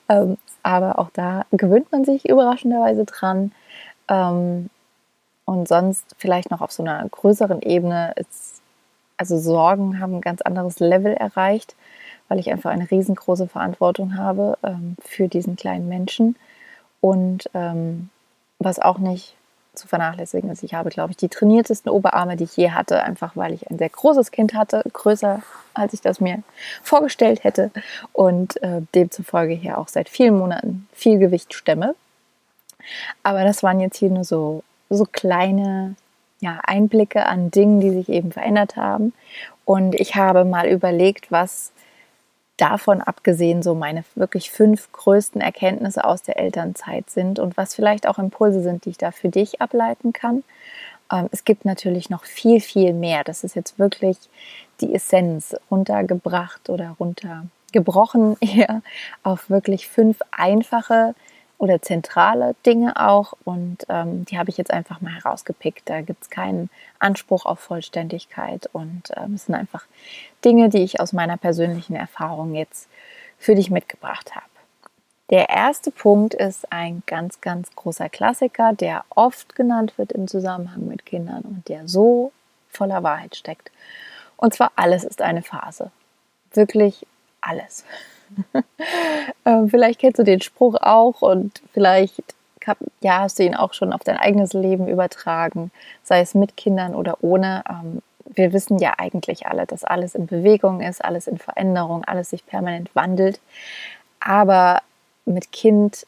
Ähm, 0.08 0.36
aber 0.68 0.98
auch 0.98 1.08
da 1.14 1.46
gewöhnt 1.50 1.90
man 1.92 2.04
sich 2.04 2.28
überraschenderweise 2.28 3.06
dran. 3.06 3.52
Ähm, 4.06 4.68
und 5.46 5.66
sonst 5.66 6.14
vielleicht 6.18 6.50
noch 6.50 6.60
auf 6.60 6.72
so 6.72 6.82
einer 6.82 7.08
größeren 7.08 7.62
Ebene 7.62 8.12
ist, 8.16 8.60
also 9.16 9.38
Sorgen 9.38 9.98
haben 9.98 10.16
ein 10.16 10.20
ganz 10.20 10.42
anderes 10.42 10.78
Level 10.78 11.14
erreicht, 11.14 11.74
weil 12.28 12.38
ich 12.38 12.52
einfach 12.52 12.70
eine 12.70 12.90
riesengroße 12.90 13.48
Verantwortung 13.48 14.18
habe 14.18 14.58
ähm, 14.62 14.96
für 15.00 15.26
diesen 15.26 15.56
kleinen 15.56 15.88
Menschen. 15.88 16.36
Und 17.00 17.48
ähm, 17.54 18.10
was 18.58 18.78
auch 18.78 18.98
nicht 18.98 19.37
zu 19.78 19.88
vernachlässigen 19.88 20.50
ist. 20.50 20.62
Ich 20.62 20.74
habe, 20.74 20.90
glaube 20.90 21.12
ich, 21.12 21.16
die 21.16 21.28
trainiertesten 21.28 21.90
Oberarme, 21.90 22.36
die 22.36 22.44
ich 22.44 22.56
je 22.56 22.70
hatte, 22.70 23.02
einfach 23.02 23.36
weil 23.36 23.54
ich 23.54 23.70
ein 23.70 23.78
sehr 23.78 23.88
großes 23.88 24.30
Kind 24.30 24.54
hatte, 24.54 24.82
größer 24.92 25.42
als 25.74 25.92
ich 25.92 26.00
das 26.00 26.20
mir 26.20 26.42
vorgestellt 26.82 27.44
hätte 27.44 27.70
und 28.12 28.62
äh, 28.62 28.82
demzufolge 28.94 29.54
hier 29.54 29.78
auch 29.78 29.88
seit 29.88 30.08
vielen 30.08 30.36
Monaten 30.36 30.88
viel 30.92 31.18
Gewicht 31.18 31.54
stemme. 31.54 31.94
Aber 33.22 33.44
das 33.44 33.62
waren 33.62 33.80
jetzt 33.80 33.98
hier 33.98 34.10
nur 34.10 34.24
so, 34.24 34.62
so 34.90 35.04
kleine 35.04 35.94
ja, 36.40 36.60
Einblicke 36.62 37.26
an 37.26 37.50
Dingen, 37.50 37.80
die 37.80 37.90
sich 37.90 38.08
eben 38.08 38.32
verändert 38.32 38.76
haben. 38.76 39.12
Und 39.64 39.94
ich 39.94 40.14
habe 40.14 40.44
mal 40.44 40.66
überlegt, 40.66 41.30
was 41.30 41.72
davon 42.58 43.00
abgesehen 43.00 43.62
so 43.62 43.74
meine 43.74 44.04
wirklich 44.14 44.50
fünf 44.50 44.92
größten 44.92 45.40
Erkenntnisse 45.40 46.04
aus 46.04 46.22
der 46.22 46.38
Elternzeit 46.38 47.08
sind 47.08 47.38
und 47.38 47.56
was 47.56 47.74
vielleicht 47.74 48.06
auch 48.06 48.18
Impulse 48.18 48.62
sind, 48.62 48.84
die 48.84 48.90
ich 48.90 48.98
da 48.98 49.10
für 49.10 49.28
dich 49.28 49.62
ableiten 49.62 50.12
kann. 50.12 50.44
Ähm, 51.10 51.28
es 51.32 51.44
gibt 51.44 51.64
natürlich 51.64 52.10
noch 52.10 52.24
viel, 52.24 52.60
viel 52.60 52.92
mehr. 52.92 53.24
Das 53.24 53.44
ist 53.44 53.54
jetzt 53.54 53.78
wirklich 53.78 54.18
die 54.80 54.94
Essenz 54.94 55.56
runtergebracht 55.70 56.68
oder 56.68 56.96
runtergebrochen 56.98 58.36
eher 58.40 58.82
auf 59.22 59.48
wirklich 59.48 59.88
fünf 59.88 60.18
einfache 60.30 61.14
oder 61.58 61.82
zentrale 61.82 62.54
Dinge 62.64 62.96
auch. 62.96 63.34
Und 63.44 63.84
ähm, 63.88 64.24
die 64.24 64.38
habe 64.38 64.50
ich 64.50 64.56
jetzt 64.56 64.72
einfach 64.72 65.00
mal 65.00 65.14
herausgepickt. 65.14 65.88
Da 65.88 66.00
gibt 66.00 66.22
es 66.22 66.30
keinen 66.30 66.70
Anspruch 66.98 67.44
auf 67.44 67.58
Vollständigkeit. 67.60 68.68
Und 68.72 69.10
ähm, 69.16 69.34
es 69.34 69.46
sind 69.46 69.54
einfach 69.56 69.84
Dinge, 70.44 70.68
die 70.68 70.82
ich 70.82 71.00
aus 71.00 71.12
meiner 71.12 71.36
persönlichen 71.36 71.96
Erfahrung 71.96 72.54
jetzt 72.54 72.88
für 73.38 73.54
dich 73.54 73.70
mitgebracht 73.70 74.34
habe. 74.34 74.46
Der 75.30 75.50
erste 75.50 75.90
Punkt 75.90 76.32
ist 76.32 76.72
ein 76.72 77.02
ganz, 77.06 77.42
ganz 77.42 77.74
großer 77.76 78.08
Klassiker, 78.08 78.72
der 78.72 79.04
oft 79.10 79.54
genannt 79.54 79.98
wird 79.98 80.12
im 80.12 80.26
Zusammenhang 80.26 80.86
mit 80.86 81.04
Kindern 81.04 81.42
und 81.42 81.68
der 81.68 81.86
so 81.86 82.32
voller 82.70 83.02
Wahrheit 83.02 83.36
steckt. 83.36 83.70
Und 84.38 84.54
zwar 84.54 84.72
alles 84.76 85.04
ist 85.04 85.20
eine 85.20 85.42
Phase. 85.42 85.90
Wirklich 86.54 87.06
alles. 87.42 87.84
ähm, 89.44 89.68
vielleicht 89.68 90.00
kennst 90.00 90.18
du 90.18 90.24
den 90.24 90.40
Spruch 90.40 90.76
auch 90.80 91.22
und 91.22 91.62
vielleicht 91.72 92.22
ja, 93.00 93.20
hast 93.20 93.38
du 93.38 93.44
ihn 93.44 93.54
auch 93.54 93.72
schon 93.72 93.92
auf 93.92 94.04
dein 94.04 94.18
eigenes 94.18 94.52
Leben 94.52 94.88
übertragen, 94.88 95.70
sei 96.02 96.20
es 96.20 96.34
mit 96.34 96.56
Kindern 96.56 96.94
oder 96.94 97.18
ohne. 97.22 97.62
Ähm, 97.68 98.02
wir 98.26 98.52
wissen 98.52 98.78
ja 98.78 98.94
eigentlich 98.98 99.46
alle, 99.46 99.66
dass 99.66 99.84
alles 99.84 100.14
in 100.14 100.26
Bewegung 100.26 100.82
ist, 100.82 101.02
alles 101.02 101.26
in 101.26 101.38
Veränderung, 101.38 102.04
alles 102.04 102.30
sich 102.30 102.44
permanent 102.44 102.94
wandelt. 102.94 103.40
Aber 104.20 104.82
mit 105.24 105.50
Kind, 105.52 106.06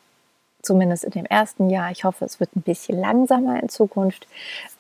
zumindest 0.62 1.04
in 1.04 1.12
dem 1.12 1.24
ersten 1.24 1.70
Jahr, 1.70 1.90
ich 1.90 2.04
hoffe, 2.04 2.24
es 2.24 2.40
wird 2.40 2.54
ein 2.54 2.62
bisschen 2.62 2.98
langsamer 3.00 3.60
in 3.62 3.68
Zukunft, 3.68 4.26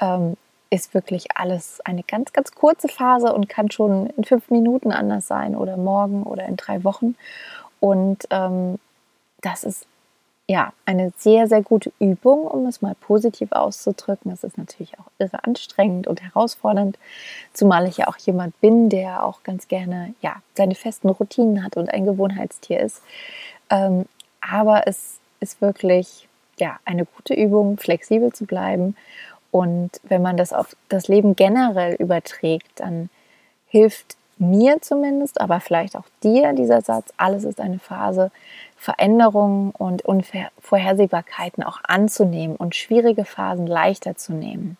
ähm, 0.00 0.36
ist 0.70 0.94
wirklich 0.94 1.36
alles 1.36 1.80
eine 1.84 2.04
ganz, 2.04 2.32
ganz 2.32 2.52
kurze 2.52 2.88
Phase 2.88 3.32
und 3.32 3.48
kann 3.48 3.70
schon 3.70 4.06
in 4.10 4.24
fünf 4.24 4.50
Minuten 4.50 4.92
anders 4.92 5.26
sein 5.26 5.56
oder 5.56 5.76
morgen 5.76 6.22
oder 6.22 6.46
in 6.46 6.56
drei 6.56 6.84
Wochen. 6.84 7.16
Und 7.80 8.26
ähm, 8.30 8.78
das 9.40 9.64
ist 9.64 9.86
ja 10.46 10.72
eine 10.84 11.12
sehr, 11.16 11.48
sehr 11.48 11.62
gute 11.62 11.92
Übung, 11.98 12.44
um 12.46 12.66
es 12.66 12.82
mal 12.82 12.94
positiv 13.00 13.52
auszudrücken. 13.52 14.32
Es 14.32 14.44
ist 14.44 14.58
natürlich 14.58 14.98
auch 14.98 15.06
irre 15.18 15.44
anstrengend 15.44 16.06
und 16.06 16.22
herausfordernd, 16.22 16.98
zumal 17.52 17.86
ich 17.86 17.98
ja 17.98 18.08
auch 18.08 18.16
jemand 18.18 18.60
bin, 18.60 18.88
der 18.88 19.24
auch 19.24 19.42
ganz 19.42 19.68
gerne 19.68 20.14
ja 20.20 20.36
seine 20.54 20.74
festen 20.74 21.08
Routinen 21.08 21.64
hat 21.64 21.76
und 21.76 21.88
ein 21.88 22.04
Gewohnheitstier 22.04 22.80
ist. 22.80 23.02
Ähm, 23.70 24.06
aber 24.40 24.86
es 24.86 25.18
ist 25.40 25.60
wirklich 25.60 26.28
ja 26.58 26.78
eine 26.84 27.06
gute 27.06 27.34
Übung, 27.34 27.78
flexibel 27.78 28.32
zu 28.32 28.44
bleiben 28.44 28.96
und 29.50 30.00
wenn 30.04 30.22
man 30.22 30.36
das 30.36 30.52
auf 30.52 30.76
das 30.88 31.08
Leben 31.08 31.36
generell 31.36 31.94
überträgt, 31.94 32.68
dann 32.76 33.10
hilft 33.66 34.16
mir 34.38 34.80
zumindest, 34.80 35.40
aber 35.40 35.60
vielleicht 35.60 35.96
auch 35.96 36.06
dir 36.22 36.52
dieser 36.54 36.80
Satz, 36.80 37.12
alles 37.18 37.44
ist 37.44 37.60
eine 37.60 37.78
Phase, 37.78 38.30
Veränderungen 38.76 39.72
und 39.72 40.02
Unvorhersehbarkeiten 40.02 41.62
auch 41.62 41.80
anzunehmen 41.82 42.56
und 42.56 42.74
schwierige 42.74 43.26
Phasen 43.26 43.66
leichter 43.66 44.16
zu 44.16 44.32
nehmen. 44.32 44.78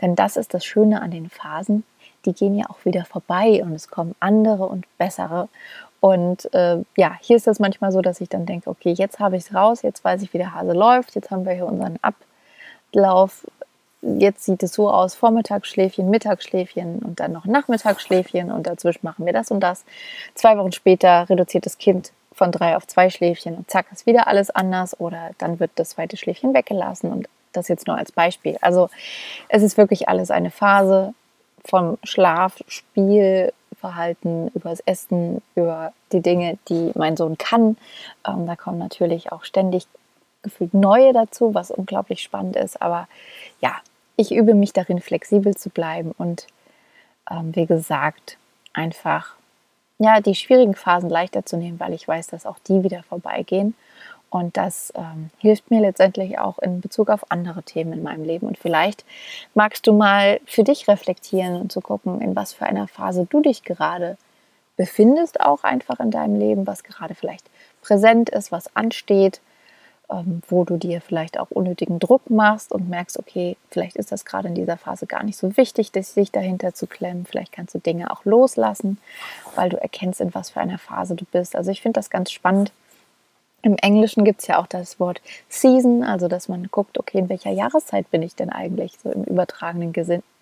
Denn 0.00 0.16
das 0.16 0.36
ist 0.38 0.54
das 0.54 0.64
Schöne 0.64 1.02
an 1.02 1.10
den 1.10 1.28
Phasen, 1.28 1.84
die 2.24 2.32
gehen 2.32 2.56
ja 2.56 2.70
auch 2.70 2.84
wieder 2.86 3.04
vorbei 3.04 3.62
und 3.62 3.74
es 3.74 3.88
kommen 3.88 4.14
andere 4.20 4.64
und 4.66 4.86
bessere. 4.96 5.48
Und 6.00 6.52
äh, 6.54 6.78
ja, 6.96 7.18
hier 7.20 7.36
ist 7.36 7.46
das 7.46 7.58
manchmal 7.58 7.92
so, 7.92 8.00
dass 8.00 8.22
ich 8.22 8.30
dann 8.30 8.46
denke, 8.46 8.70
okay, 8.70 8.92
jetzt 8.92 9.18
habe 9.18 9.36
ich 9.36 9.44
es 9.44 9.54
raus, 9.54 9.82
jetzt 9.82 10.02
weiß 10.02 10.22
ich, 10.22 10.32
wie 10.32 10.38
der 10.38 10.54
Hase 10.54 10.72
läuft, 10.72 11.14
jetzt 11.14 11.30
haben 11.30 11.44
wir 11.44 11.52
hier 11.52 11.66
unseren 11.66 11.98
Ablauf 12.00 13.46
jetzt 14.18 14.44
sieht 14.44 14.62
es 14.62 14.74
so 14.74 14.90
aus, 14.90 15.14
Vormittagsschläfchen, 15.14 16.08
Mittagsschläfchen 16.10 16.98
und 17.00 17.20
dann 17.20 17.32
noch 17.32 17.46
Nachmittagsschläfchen 17.46 18.52
und 18.52 18.66
dazwischen 18.66 19.00
machen 19.02 19.26
wir 19.26 19.32
das 19.32 19.50
und 19.50 19.60
das. 19.60 19.84
Zwei 20.34 20.56
Wochen 20.58 20.72
später 20.72 21.28
reduziert 21.28 21.66
das 21.66 21.78
Kind 21.78 22.12
von 22.32 22.50
drei 22.50 22.76
auf 22.76 22.86
zwei 22.86 23.10
Schläfchen 23.10 23.56
und 23.56 23.70
zack, 23.70 23.86
ist 23.92 24.06
wieder 24.06 24.26
alles 24.26 24.50
anders 24.50 24.98
oder 24.98 25.30
dann 25.38 25.60
wird 25.60 25.70
das 25.76 25.90
zweite 25.90 26.16
Schläfchen 26.16 26.52
weggelassen 26.52 27.12
und 27.12 27.28
das 27.52 27.68
jetzt 27.68 27.86
nur 27.86 27.96
als 27.96 28.12
Beispiel. 28.12 28.58
Also 28.60 28.90
es 29.48 29.62
ist 29.62 29.76
wirklich 29.76 30.08
alles 30.08 30.30
eine 30.30 30.50
Phase 30.50 31.14
vom 31.64 31.96
Schlaf, 32.02 32.58
Spiel, 32.66 33.52
Verhalten, 33.78 34.50
über 34.54 34.74
Essen, 34.86 35.42
über 35.54 35.92
die 36.12 36.20
Dinge, 36.20 36.58
die 36.68 36.92
mein 36.94 37.16
Sohn 37.16 37.38
kann. 37.38 37.76
Ähm, 38.26 38.46
da 38.46 38.56
kommen 38.56 38.78
natürlich 38.78 39.30
auch 39.30 39.44
ständig 39.44 39.86
gefühlt 40.42 40.74
neue 40.74 41.12
dazu, 41.12 41.54
was 41.54 41.70
unglaublich 41.70 42.22
spannend 42.22 42.56
ist. 42.56 42.80
Aber 42.80 43.08
ja, 43.60 43.76
ich 44.16 44.32
übe 44.32 44.54
mich 44.54 44.72
darin, 44.72 45.00
flexibel 45.00 45.54
zu 45.56 45.70
bleiben 45.70 46.12
und 46.16 46.46
ähm, 47.30 47.54
wie 47.54 47.66
gesagt, 47.66 48.38
einfach 48.72 49.36
ja, 49.98 50.20
die 50.20 50.34
schwierigen 50.34 50.74
Phasen 50.74 51.08
leichter 51.08 51.46
zu 51.46 51.56
nehmen, 51.56 51.78
weil 51.80 51.92
ich 51.92 52.06
weiß, 52.06 52.26
dass 52.28 52.46
auch 52.46 52.58
die 52.66 52.82
wieder 52.82 53.02
vorbeigehen. 53.04 53.74
Und 54.28 54.56
das 54.56 54.92
ähm, 54.96 55.30
hilft 55.38 55.70
mir 55.70 55.80
letztendlich 55.80 56.40
auch 56.40 56.58
in 56.58 56.80
Bezug 56.80 57.08
auf 57.08 57.30
andere 57.30 57.62
Themen 57.62 57.92
in 57.92 58.02
meinem 58.02 58.24
Leben. 58.24 58.48
Und 58.48 58.58
vielleicht 58.58 59.04
magst 59.54 59.86
du 59.86 59.92
mal 59.92 60.40
für 60.44 60.64
dich 60.64 60.88
reflektieren 60.88 61.60
und 61.60 61.70
zu 61.70 61.80
gucken, 61.80 62.20
in 62.20 62.34
was 62.34 62.52
für 62.52 62.66
einer 62.66 62.88
Phase 62.88 63.28
du 63.30 63.40
dich 63.40 63.62
gerade 63.62 64.16
befindest, 64.76 65.40
auch 65.40 65.62
einfach 65.62 66.00
in 66.00 66.10
deinem 66.10 66.34
Leben, 66.34 66.66
was 66.66 66.82
gerade 66.82 67.14
vielleicht 67.14 67.48
präsent 67.80 68.28
ist, 68.28 68.50
was 68.50 68.74
ansteht, 68.74 69.40
ähm, 70.14 70.42
wo 70.48 70.64
du 70.64 70.76
dir 70.76 71.00
vielleicht 71.00 71.38
auch 71.38 71.50
unnötigen 71.50 71.98
Druck 71.98 72.30
machst 72.30 72.72
und 72.72 72.88
merkst, 72.88 73.18
okay, 73.18 73.56
vielleicht 73.70 73.96
ist 73.96 74.12
das 74.12 74.24
gerade 74.24 74.48
in 74.48 74.54
dieser 74.54 74.76
Phase 74.76 75.06
gar 75.06 75.24
nicht 75.24 75.36
so 75.36 75.56
wichtig, 75.56 75.90
sich 75.92 76.30
dahinter 76.30 76.74
zu 76.74 76.86
klemmen. 76.86 77.26
Vielleicht 77.26 77.52
kannst 77.52 77.74
du 77.74 77.78
Dinge 77.78 78.10
auch 78.10 78.24
loslassen, 78.24 78.98
weil 79.56 79.70
du 79.70 79.80
erkennst, 79.80 80.20
in 80.20 80.34
was 80.34 80.50
für 80.50 80.60
einer 80.60 80.78
Phase 80.78 81.16
du 81.16 81.24
bist. 81.24 81.56
Also 81.56 81.70
ich 81.70 81.82
finde 81.82 81.98
das 81.98 82.10
ganz 82.10 82.30
spannend. 82.30 82.72
Im 83.62 83.76
Englischen 83.76 84.24
gibt 84.24 84.42
es 84.42 84.46
ja 84.46 84.58
auch 84.58 84.66
das 84.66 85.00
Wort 85.00 85.22
Season, 85.48 86.04
also 86.04 86.28
dass 86.28 86.48
man 86.48 86.68
guckt, 86.70 86.98
okay, 86.98 87.18
in 87.18 87.28
welcher 87.30 87.50
Jahreszeit 87.50 88.10
bin 88.10 88.22
ich 88.22 88.36
denn 88.36 88.50
eigentlich 88.50 88.98
so 89.02 89.10
im 89.10 89.24
übertragenen 89.24 89.92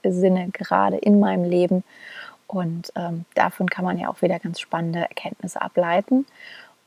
Sinne 0.03 0.49
gerade 0.53 0.97
in 0.97 1.21
meinem 1.21 1.45
Leben. 1.45 1.85
Und 2.49 2.93
ähm, 2.97 3.25
davon 3.35 3.71
kann 3.71 3.85
man 3.85 3.99
ja 3.99 4.09
auch 4.09 4.21
wieder 4.21 4.39
ganz 4.39 4.61
spannende 4.61 4.99
Erkenntnisse 4.99 5.63
ableiten. 5.63 6.27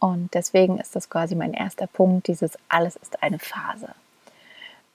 Und 0.05 0.35
deswegen 0.35 0.77
ist 0.77 0.95
das 0.95 1.09
quasi 1.09 1.33
mein 1.33 1.55
erster 1.55 1.87
Punkt, 1.87 2.27
dieses 2.27 2.59
alles 2.69 2.95
ist 2.95 3.23
eine 3.23 3.39
Phase. 3.39 3.89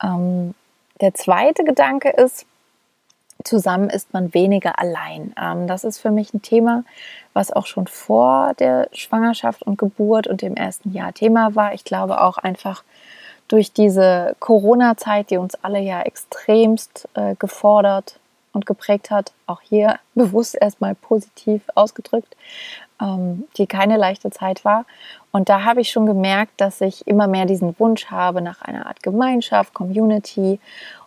Ähm, 0.00 0.54
der 1.00 1.14
zweite 1.14 1.64
Gedanke 1.64 2.10
ist, 2.10 2.46
zusammen 3.42 3.90
ist 3.90 4.12
man 4.12 4.32
weniger 4.34 4.78
allein. 4.78 5.34
Ähm, 5.40 5.66
das 5.66 5.82
ist 5.82 5.98
für 5.98 6.12
mich 6.12 6.32
ein 6.32 6.42
Thema, 6.42 6.84
was 7.32 7.50
auch 7.50 7.66
schon 7.66 7.88
vor 7.88 8.54
der 8.60 8.88
Schwangerschaft 8.92 9.64
und 9.64 9.78
Geburt 9.78 10.28
und 10.28 10.42
dem 10.42 10.54
ersten 10.54 10.92
Jahr 10.92 11.12
Thema 11.12 11.56
war. 11.56 11.74
Ich 11.74 11.82
glaube 11.82 12.20
auch 12.20 12.38
einfach 12.38 12.84
durch 13.48 13.72
diese 13.72 14.36
Corona-Zeit, 14.38 15.30
die 15.30 15.38
uns 15.38 15.56
alle 15.56 15.80
ja 15.80 16.02
extremst 16.02 17.08
äh, 17.14 17.34
gefordert 17.34 18.20
und 18.52 18.64
geprägt 18.64 19.10
hat, 19.10 19.32
auch 19.48 19.60
hier 19.60 19.98
bewusst 20.14 20.56
erstmal 20.60 20.94
positiv 20.94 21.62
ausgedrückt, 21.74 22.36
die 23.56 23.66
keine 23.66 23.96
leichte 23.96 24.30
Zeit 24.30 24.64
war. 24.64 24.84
Und 25.32 25.48
da 25.48 25.64
habe 25.64 25.80
ich 25.80 25.90
schon 25.90 26.06
gemerkt, 26.06 26.60
dass 26.60 26.80
ich 26.80 27.06
immer 27.06 27.26
mehr 27.26 27.46
diesen 27.46 27.78
Wunsch 27.78 28.06
habe 28.06 28.42
nach 28.42 28.62
einer 28.62 28.86
Art 28.86 29.02
Gemeinschaft, 29.02 29.74
Community 29.74 30.60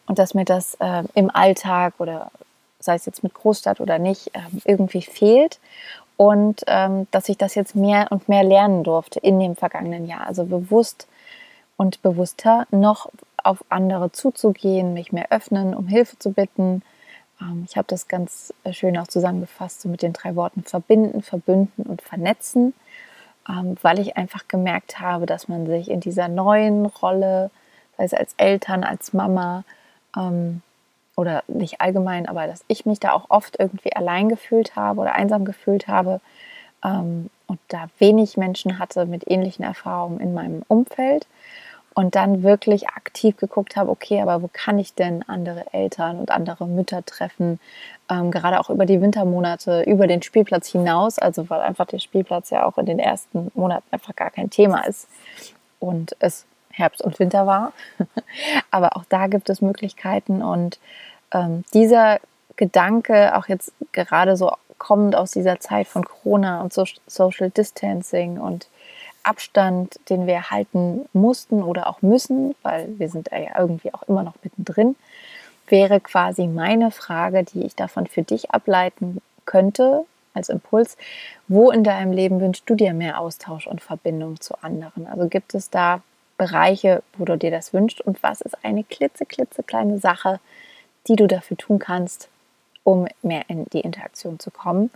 und 0.08 0.20
dass 0.20 0.34
mir 0.34 0.46
das 0.46 0.76
äh, 0.76 1.04
im 1.14 1.30
Alltag 1.34 1.94
oder 2.00 2.32
sei 2.80 2.96
es 2.96 3.06
jetzt 3.06 3.24
mit 3.24 3.34
Großstadt 3.34 3.80
oder 3.80 4.00
nicht, 4.00 4.36
äh, 4.36 4.40
irgendwie 4.66 5.02
fehlt. 5.02 5.60
Und 6.16 6.64
ähm, 6.68 7.08
dass 7.12 7.28
ich 7.30 7.38
das 7.38 7.56
jetzt 7.56 7.76
mehr 7.76 8.08
und 8.12 8.30
mehr 8.30 8.44
lernen 8.44 8.84
durfte 8.84 9.20
in 9.20 9.40
dem 9.40 9.56
vergangenen 9.56 10.08
Jahr. 10.08 10.28
Also 10.28 10.46
bewusst 10.46 11.08
und 11.76 12.02
bewusster 12.02 12.68
noch 12.72 13.10
auf 13.44 13.64
andere 13.70 14.12
zuzugehen, 14.12 14.94
mich 14.94 15.12
mehr 15.12 15.28
öffnen, 15.32 15.74
um 15.74 15.88
Hilfe 15.88 16.18
zu 16.20 16.32
bitten, 16.32 16.82
ähm, 16.82 16.93
ich 17.66 17.78
habe 17.78 17.88
das 17.88 18.08
ganz 18.08 18.54
äh, 18.64 18.74
schön 18.74 18.98
auch 18.98 19.08
zusammengefasst 19.08 19.82
so 19.82 19.90
mit 19.90 20.02
den 20.02 20.14
drei 20.14 20.36
Worten 20.36 20.64
verbinden, 20.64 21.22
verbünden 21.22 21.86
und 21.86 22.02
vernetzen, 22.02 22.74
ähm, 23.50 23.78
weil 23.82 24.00
ich 24.00 24.18
einfach 24.18 24.48
gemerkt 24.48 25.00
habe, 25.00 25.26
dass 25.26 25.48
man 25.48 25.66
sich 25.66 25.90
in 25.90 26.00
dieser 26.00 26.28
neuen 26.28 26.86
Rolle, 26.86 27.52
sei 27.98 28.06
es 28.06 28.14
als 28.14 28.34
Eltern, 28.38 28.84
als 28.84 29.14
Mama 29.14 29.64
ähm, 30.18 30.62
oder 31.16 31.44
nicht 31.48 31.82
allgemein, 31.82 32.28
aber 32.28 32.48
dass 32.48 32.64
ich 32.68 32.86
mich 32.86 33.00
da 33.00 33.14
auch 33.14 33.26
oft 33.30 33.60
irgendwie 33.60 33.96
allein 33.96 34.30
gefühlt 34.30 34.76
habe 34.76 35.02
oder 35.02 35.14
einsam 35.14 35.46
gefühlt 35.46 35.88
habe 35.88 36.22
und 37.48 37.60
da 37.70 37.88
wenig 37.98 38.36
Menschen 38.36 38.78
hatte 38.78 39.06
mit 39.06 39.32
ähnlichen 39.32 39.64
Erfahrungen 39.64 40.20
in 40.20 40.34
meinem 40.34 40.64
Umfeld 40.68 41.28
und 41.96 42.16
dann 42.16 42.44
wirklich 42.44 42.90
aktiv 42.90 43.38
geguckt 43.38 43.76
habe, 43.76 43.92
okay, 43.92 44.22
aber 44.22 44.42
wo 44.42 44.50
kann 44.52 44.80
ich 44.80 44.94
denn 44.94 45.24
andere 45.28 45.74
Eltern 45.74 46.20
und 46.20 46.32
andere 46.32 46.68
Mütter 46.68 47.06
treffen, 47.06 47.60
ähm, 48.10 48.32
gerade 48.32 48.60
auch 48.60 48.70
über 48.70 48.86
die 48.86 49.02
Wintermonate, 49.02 49.84
über 49.84 50.08
den 50.08 50.22
Spielplatz 50.22 50.70
hinaus, 50.70 51.20
also 51.20 51.50
weil 51.50 51.62
einfach 51.62 51.86
der 51.86 52.00
Spielplatz 52.00 52.50
ja 52.50 52.66
auch 52.66 52.78
in 52.78 52.86
den 52.86 53.00
ersten 53.00 53.52
Monaten 53.54 53.86
einfach 53.92 54.16
gar 54.16 54.32
kein 54.32 54.50
Thema 54.50 54.86
ist 54.86 55.08
und 55.80 56.16
es 56.20 56.46
Herbst 56.72 57.02
und 57.02 57.20
Winter 57.20 57.46
war. 57.46 57.74
aber 58.72 58.98
auch 58.98 59.06
da 59.10 59.28
gibt 59.28 59.50
es 59.50 59.62
Möglichkeiten 59.62 60.42
und 60.42 60.80
ähm, 61.32 61.64
dieser 61.74 62.20
Gedanke, 62.56 63.36
auch 63.36 63.48
jetzt 63.48 63.74
gerade 63.92 64.38
so 64.38 64.52
kommend 64.78 65.16
aus 65.16 65.32
dieser 65.32 65.60
Zeit 65.60 65.88
von 65.88 66.04
Corona 66.04 66.62
und 66.62 66.74
so 66.74 66.86
Social 67.08 67.50
Distancing 67.50 68.40
und 68.40 68.68
Abstand, 69.24 70.00
den 70.10 70.28
wir 70.28 70.52
halten 70.52 71.06
mussten 71.14 71.64
oder 71.64 71.88
auch 71.88 72.02
müssen, 72.02 72.56
weil 72.62 72.88
wir 73.00 73.10
sind 73.10 73.30
ja 73.32 73.60
irgendwie 73.60 73.94
auch 73.94 74.04
immer 74.04 74.24
noch 74.24 74.36
mittendrin, 74.44 74.96
wäre 75.68 76.00
quasi 76.02 76.48
meine 76.48 76.92
Frage, 76.92 77.44
die 77.44 77.64
ich 77.64 77.76
davon 77.76 78.08
für 78.08 78.24
dich 78.24 78.52
ableiten 78.52 79.22
könnte 79.46 80.06
als 80.34 80.50
Impuls. 80.50 80.98
Wo 81.48 81.72
in 81.72 81.84
deinem 81.84 82.12
Leben 82.12 82.42
wünschst 82.42 82.70
du 82.70 82.76
dir 82.76 82.94
mehr 82.94 83.20
Austausch 83.20 83.68
und 83.68 83.82
Verbindung 83.82 84.42
zu 84.42 84.56
anderen? 84.62 85.08
Also 85.08 85.28
gibt 85.28 85.56
es 85.56 85.70
da 85.70 86.02
Bereiche, 86.38 87.04
wo 87.18 87.26
du 87.26 87.38
dir 87.38 87.52
das 87.52 87.74
wünschst 87.74 88.02
und 88.02 88.22
was 88.24 88.42
ist 88.42 88.64
eine 88.66 88.84
klitzeklitzekleine 88.84 90.00
Sache, 90.00 90.40
die 91.08 91.16
du 91.16 91.28
dafür 91.28 91.58
tun 91.58 91.80
kannst, 91.80 92.30
um 92.84 93.08
mehr 93.22 93.44
in 93.48 93.66
die 93.66 93.82
Interaktion 93.82 94.40
zu 94.40 94.52
kommen? 94.52 94.90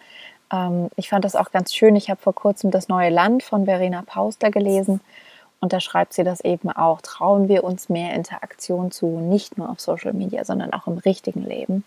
Ähm, 0.52 0.90
ich 0.96 1.10
fand 1.10 1.26
das 1.26 1.36
auch 1.36 1.52
ganz 1.52 1.74
schön. 1.74 1.96
Ich 1.96 2.10
habe 2.10 2.22
vor 2.22 2.36
kurzem 2.36 2.72
das 2.72 2.88
neue 2.88 3.10
Land 3.10 3.44
von 3.44 3.66
Verena 3.66 4.04
Pauster 4.06 4.52
gelesen 4.52 5.02
und 5.60 5.74
da 5.74 5.80
schreibt 5.80 6.14
sie 6.14 6.24
das 6.24 6.42
eben 6.42 6.70
auch. 6.70 7.02
Trauen 7.02 7.48
wir 7.48 7.64
uns 7.64 7.90
mehr 7.90 8.14
Interaktion 8.14 8.92
zu, 8.92 9.06
nicht 9.20 9.58
nur 9.58 9.70
auf 9.70 9.80
Social 9.80 10.14
Media, 10.14 10.46
sondern 10.46 10.74
auch 10.74 10.88
im 10.88 10.98
richtigen 11.00 11.44
Leben. 11.44 11.84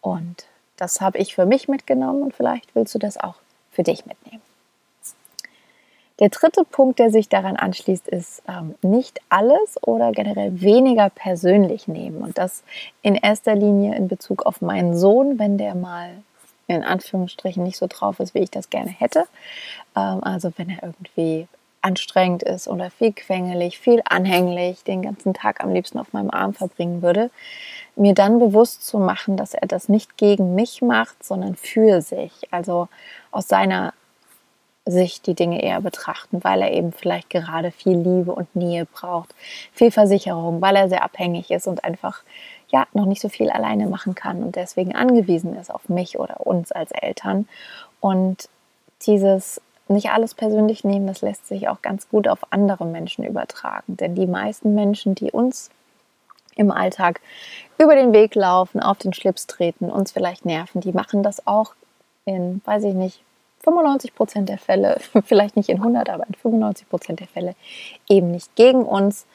Und 0.00 0.46
das 0.76 1.00
habe 1.00 1.18
ich 1.18 1.34
für 1.34 1.46
mich 1.46 1.68
mitgenommen 1.68 2.22
und 2.22 2.34
vielleicht 2.34 2.74
willst 2.74 2.94
du 2.94 2.98
das 2.98 3.16
auch 3.18 3.34
für 3.70 3.82
dich 3.82 4.06
mitnehmen. 4.06 4.42
Der 6.20 6.28
dritte 6.28 6.64
Punkt, 6.64 6.98
der 6.98 7.10
sich 7.10 7.30
daran 7.30 7.56
anschließt, 7.56 8.06
ist 8.06 8.42
ähm, 8.46 8.74
nicht 8.82 9.20
alles 9.30 9.82
oder 9.82 10.12
generell 10.12 10.60
weniger 10.60 11.08
persönlich 11.08 11.88
nehmen. 11.88 12.18
Und 12.18 12.36
das 12.36 12.62
in 13.00 13.14
erster 13.14 13.54
Linie 13.54 13.96
in 13.96 14.06
Bezug 14.06 14.44
auf 14.44 14.60
meinen 14.60 14.96
Sohn, 14.96 15.38
wenn 15.38 15.56
der 15.56 15.74
mal 15.74 16.10
in 16.76 16.84
Anführungsstrichen 16.84 17.62
nicht 17.62 17.76
so 17.76 17.86
drauf 17.88 18.20
ist, 18.20 18.34
wie 18.34 18.40
ich 18.40 18.50
das 18.50 18.70
gerne 18.70 18.90
hätte. 18.90 19.24
Ähm, 19.96 20.22
also 20.22 20.52
wenn 20.56 20.70
er 20.70 20.82
irgendwie 20.82 21.48
anstrengend 21.82 22.42
ist 22.42 22.68
oder 22.68 22.90
viel 22.90 23.12
quengelig, 23.12 23.78
viel 23.78 24.02
anhänglich, 24.04 24.84
den 24.84 25.02
ganzen 25.02 25.34
Tag 25.34 25.62
am 25.62 25.72
liebsten 25.72 25.98
auf 25.98 26.12
meinem 26.12 26.30
Arm 26.30 26.52
verbringen 26.52 27.02
würde, 27.02 27.30
mir 27.96 28.14
dann 28.14 28.38
bewusst 28.38 28.86
zu 28.86 28.98
machen, 28.98 29.36
dass 29.36 29.54
er 29.54 29.66
das 29.66 29.88
nicht 29.88 30.16
gegen 30.16 30.54
mich 30.54 30.82
macht, 30.82 31.24
sondern 31.24 31.56
für 31.56 32.02
sich. 32.02 32.32
Also 32.50 32.88
aus 33.30 33.48
seiner 33.48 33.94
Sicht 34.86 35.26
die 35.26 35.34
Dinge 35.34 35.62
eher 35.62 35.80
betrachten, 35.80 36.42
weil 36.42 36.62
er 36.62 36.72
eben 36.72 36.92
vielleicht 36.92 37.30
gerade 37.30 37.70
viel 37.70 37.96
Liebe 37.96 38.32
und 38.32 38.54
Nähe 38.56 38.86
braucht, 38.86 39.34
viel 39.72 39.90
Versicherung, 39.90 40.60
weil 40.60 40.76
er 40.76 40.88
sehr 40.88 41.04
abhängig 41.04 41.50
ist 41.50 41.66
und 41.66 41.84
einfach 41.84 42.22
ja 42.70 42.86
noch 42.92 43.06
nicht 43.06 43.20
so 43.20 43.28
viel 43.28 43.50
alleine 43.50 43.86
machen 43.86 44.14
kann 44.14 44.42
und 44.42 44.56
deswegen 44.56 44.94
angewiesen 44.94 45.56
ist 45.56 45.72
auf 45.72 45.88
mich 45.88 46.18
oder 46.18 46.46
uns 46.46 46.72
als 46.72 46.90
Eltern. 46.92 47.48
Und 48.00 48.48
dieses 49.06 49.60
nicht 49.88 50.10
alles 50.10 50.34
persönlich 50.34 50.84
nehmen, 50.84 51.06
das 51.06 51.20
lässt 51.20 51.46
sich 51.46 51.68
auch 51.68 51.82
ganz 51.82 52.08
gut 52.08 52.28
auf 52.28 52.52
andere 52.52 52.86
Menschen 52.86 53.24
übertragen. 53.24 53.96
Denn 53.96 54.14
die 54.14 54.26
meisten 54.26 54.74
Menschen, 54.74 55.14
die 55.14 55.32
uns 55.32 55.70
im 56.54 56.70
Alltag 56.70 57.20
über 57.78 57.94
den 57.94 58.12
Weg 58.12 58.34
laufen, 58.34 58.80
auf 58.80 58.98
den 58.98 59.12
Schlips 59.12 59.46
treten, 59.46 59.90
uns 59.90 60.12
vielleicht 60.12 60.44
nerven, 60.44 60.80
die 60.80 60.92
machen 60.92 61.22
das 61.22 61.46
auch 61.46 61.74
in, 62.24 62.60
weiß 62.64 62.84
ich 62.84 62.94
nicht, 62.94 63.22
95 63.64 64.14
Prozent 64.14 64.48
der 64.48 64.58
Fälle, 64.58 64.98
vielleicht 65.24 65.56
nicht 65.56 65.68
in 65.68 65.78
100, 65.78 66.08
aber 66.08 66.26
in 66.26 66.34
95 66.34 66.88
Prozent 66.88 67.20
der 67.20 67.28
Fälle 67.28 67.54
eben 68.08 68.30
nicht 68.30 68.54
gegen 68.54 68.84
uns, 68.84 69.26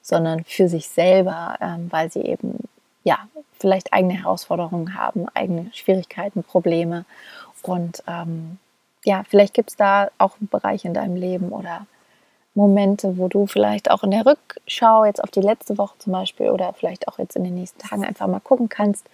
sondern 0.00 0.44
für 0.44 0.68
sich 0.68 0.88
selber, 0.88 1.56
ähm, 1.60 1.88
weil 1.90 2.10
sie 2.12 2.20
eben 2.20 2.58
ja, 3.04 3.28
vielleicht 3.58 3.92
eigene 3.92 4.14
Herausforderungen 4.14 4.94
haben, 4.94 5.26
eigene 5.34 5.70
Schwierigkeiten, 5.72 6.42
Probleme. 6.42 7.04
Und 7.62 8.02
ähm, 8.08 8.58
ja, 9.04 9.22
vielleicht 9.28 9.54
gibt 9.54 9.70
es 9.70 9.76
da 9.76 10.08
auch 10.18 10.38
einen 10.40 10.48
Bereich 10.48 10.84
in 10.84 10.94
deinem 10.94 11.16
Leben 11.16 11.50
oder 11.50 11.86
Momente, 12.54 13.18
wo 13.18 13.28
du 13.28 13.46
vielleicht 13.46 13.90
auch 13.90 14.02
in 14.04 14.12
der 14.12 14.24
Rückschau 14.26 15.04
jetzt 15.04 15.22
auf 15.22 15.30
die 15.30 15.40
letzte 15.40 15.76
Woche 15.76 15.96
zum 15.98 16.12
Beispiel 16.12 16.50
oder 16.50 16.72
vielleicht 16.72 17.08
auch 17.08 17.18
jetzt 17.18 17.36
in 17.36 17.44
den 17.44 17.54
nächsten 17.54 17.80
Tagen 17.80 18.04
einfach 18.04 18.26
mal 18.26 18.40
gucken 18.40 18.68
kannst, 18.68 19.06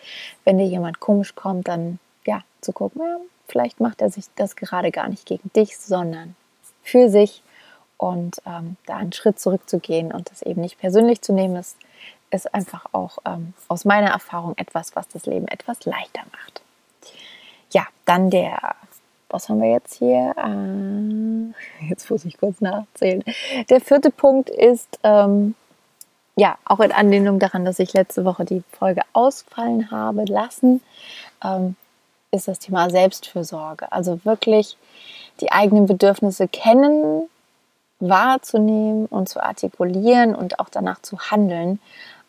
wenn 0.44 0.58
dir 0.58 0.66
jemand 0.66 1.00
komisch 1.00 1.34
kommt, 1.34 1.68
dann 1.68 1.98
ja, 2.26 2.42
zu 2.60 2.72
gucken, 2.72 3.02
ja, 3.02 3.16
vielleicht 3.48 3.80
macht 3.80 4.02
er 4.02 4.10
sich 4.10 4.26
das 4.36 4.56
gerade 4.56 4.90
gar 4.90 5.08
nicht 5.08 5.26
gegen 5.26 5.50
dich, 5.56 5.78
sondern 5.78 6.36
für 6.82 7.08
sich 7.08 7.42
und 7.96 8.40
ähm, 8.46 8.76
da 8.86 8.96
einen 8.96 9.12
Schritt 9.12 9.40
zurückzugehen 9.40 10.12
und 10.12 10.30
das 10.30 10.42
eben 10.42 10.60
nicht 10.60 10.78
persönlich 10.78 11.22
zu 11.22 11.32
nehmen, 11.32 11.56
ist 11.56 11.76
ist 12.30 12.54
einfach 12.54 12.86
auch 12.92 13.18
ähm, 13.26 13.54
aus 13.68 13.84
meiner 13.84 14.10
Erfahrung 14.10 14.54
etwas, 14.56 14.94
was 14.96 15.08
das 15.08 15.26
Leben 15.26 15.48
etwas 15.48 15.84
leichter 15.84 16.22
macht. 16.32 16.62
Ja, 17.72 17.86
dann 18.04 18.30
der 18.30 18.76
was 19.30 19.48
haben 19.48 19.62
wir 19.62 19.70
jetzt 19.70 19.94
hier? 19.94 20.34
Äh, 20.36 21.88
jetzt 21.88 22.10
muss 22.10 22.24
ich 22.24 22.38
kurz 22.38 22.60
nachzählen. 22.60 23.24
Der 23.68 23.80
vierte 23.80 24.10
Punkt 24.10 24.50
ist, 24.50 24.98
ähm, 25.02 25.54
ja, 26.36 26.58
auch 26.64 26.80
in 26.80 26.92
Anlehnung 26.92 27.38
daran, 27.38 27.64
dass 27.64 27.78
ich 27.78 27.92
letzte 27.92 28.24
Woche 28.24 28.44
die 28.44 28.62
Folge 28.72 29.02
ausfallen 29.12 29.90
habe 29.90 30.24
lassen, 30.24 30.82
ähm, 31.44 31.76
ist 32.30 32.48
das 32.48 32.58
Thema 32.58 32.90
Selbstfürsorge. 32.90 33.90
Also 33.92 34.24
wirklich 34.24 34.76
die 35.40 35.52
eigenen 35.52 35.86
Bedürfnisse 35.86 36.48
kennen, 36.48 37.28
wahrzunehmen 37.98 39.06
und 39.06 39.28
zu 39.28 39.42
artikulieren 39.42 40.34
und 40.34 40.60
auch 40.60 40.68
danach 40.68 41.02
zu 41.02 41.18
handeln. 41.18 41.80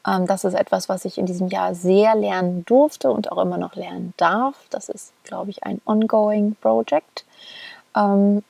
Ähm, 0.08 0.27
das 0.27 0.43
ist 0.43 0.53
etwas, 0.53 0.89
was 0.89 1.05
ich 1.05 1.17
in 1.17 1.25
diesem 1.25 1.48
Jahr 1.48 1.75
sehr 1.75 2.15
lernen 2.15 2.65
durfte 2.65 3.12
und 3.12 3.31
auch 3.31 3.41
immer 3.41 3.58
noch 3.58 3.75
lernen 3.75 4.13
darf. 4.17 4.55
Das 4.70 4.89
ist, 4.89 5.13
glaube 5.24 5.51
ich, 5.51 5.63
ein 5.63 5.81
ongoing 5.86 6.55
Project, 6.62 7.25
ähm, 7.96 8.43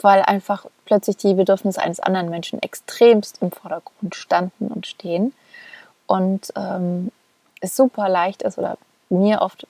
weil 0.00 0.22
einfach 0.22 0.66
plötzlich 0.84 1.16
die 1.16 1.34
Bedürfnisse 1.34 1.80
eines 1.80 2.00
anderen 2.00 2.30
Menschen 2.30 2.62
extremst 2.62 3.40
im 3.42 3.50
Vordergrund 3.50 4.14
standen 4.14 4.68
und 4.68 4.86
stehen. 4.86 5.32
Und 6.06 6.52
ähm, 6.56 7.10
es 7.60 7.76
super 7.76 8.08
leicht 8.08 8.42
ist 8.42 8.58
oder 8.58 8.76
mir 9.08 9.42
oft 9.42 9.66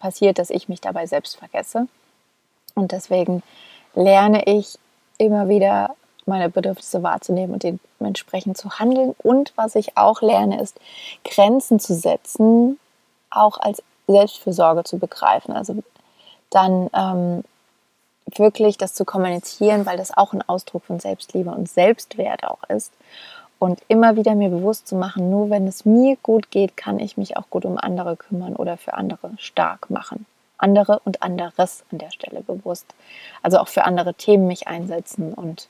passiert, 0.00 0.38
dass 0.38 0.50
ich 0.50 0.68
mich 0.68 0.80
dabei 0.80 1.06
selbst 1.06 1.36
vergesse. 1.36 1.88
Und 2.74 2.92
deswegen 2.92 3.42
lerne 3.94 4.44
ich 4.46 4.78
immer 5.18 5.48
wieder 5.48 5.94
meine 6.26 6.48
Bedürfnisse 6.48 7.02
wahrzunehmen 7.02 7.54
und 7.54 7.62
dementsprechend 7.62 8.56
zu 8.56 8.78
handeln. 8.78 9.14
Und 9.18 9.52
was 9.56 9.74
ich 9.74 9.96
auch 9.96 10.22
lerne, 10.22 10.60
ist 10.60 10.78
Grenzen 11.24 11.80
zu 11.80 11.94
setzen, 11.94 12.78
auch 13.30 13.58
als 13.58 13.82
Selbstfürsorge 14.06 14.84
zu 14.84 14.98
begreifen. 14.98 15.54
Also 15.54 15.76
dann 16.50 16.90
ähm, 16.94 17.44
wirklich 18.36 18.78
das 18.78 18.94
zu 18.94 19.04
kommunizieren, 19.04 19.86
weil 19.86 19.96
das 19.96 20.16
auch 20.16 20.32
ein 20.32 20.42
Ausdruck 20.42 20.84
von 20.84 21.00
Selbstliebe 21.00 21.50
und 21.50 21.68
Selbstwert 21.68 22.44
auch 22.44 22.62
ist. 22.68 22.92
Und 23.58 23.80
immer 23.88 24.16
wieder 24.16 24.34
mir 24.34 24.50
bewusst 24.50 24.88
zu 24.88 24.96
machen, 24.96 25.30
nur 25.30 25.48
wenn 25.48 25.66
es 25.66 25.84
mir 25.84 26.16
gut 26.22 26.50
geht, 26.50 26.76
kann 26.76 26.98
ich 26.98 27.16
mich 27.16 27.36
auch 27.36 27.48
gut 27.50 27.64
um 27.64 27.78
andere 27.78 28.16
kümmern 28.16 28.56
oder 28.56 28.76
für 28.76 28.94
andere 28.94 29.30
stark 29.38 29.90
machen. 29.90 30.26
Andere 30.58 31.00
und 31.04 31.22
anderes 31.22 31.84
an 31.90 31.98
der 31.98 32.10
Stelle 32.10 32.42
bewusst. 32.42 32.86
Also 33.42 33.58
auch 33.58 33.68
für 33.68 33.84
andere 33.84 34.14
Themen 34.14 34.46
mich 34.46 34.68
einsetzen 34.68 35.32
und 35.32 35.68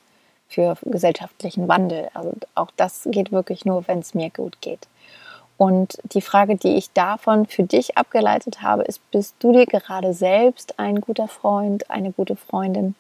für 0.55 0.77
gesellschaftlichen 0.83 1.69
Wandel. 1.69 2.09
Also 2.15 2.33
auch 2.55 2.71
das 2.77 3.09
geht 3.11 3.33
wirklich 3.33 3.65
nur, 3.65 3.87
wenn 3.89 3.99
es 3.99 4.15
mir 4.15 4.31
gut 4.31 4.61
geht. 4.61 4.87
Und 5.57 5.99
die 6.13 6.21
Frage, 6.21 6.57
die 6.57 6.77
ich 6.77 6.93
davon 6.93 7.47
für 7.47 7.63
dich 7.63 7.97
abgeleitet 7.97 8.63
habe, 8.63 8.83
ist, 8.83 9.09
bist 9.11 9.37
du 9.39 9.53
dir 9.53 9.67
gerade 9.67 10.13
selbst 10.13 10.79
ein 10.79 11.01
guter 11.01 11.29
Freund, 11.29 11.91
eine 11.91 12.11
gute 12.11 12.37
Freundin? 12.37 12.95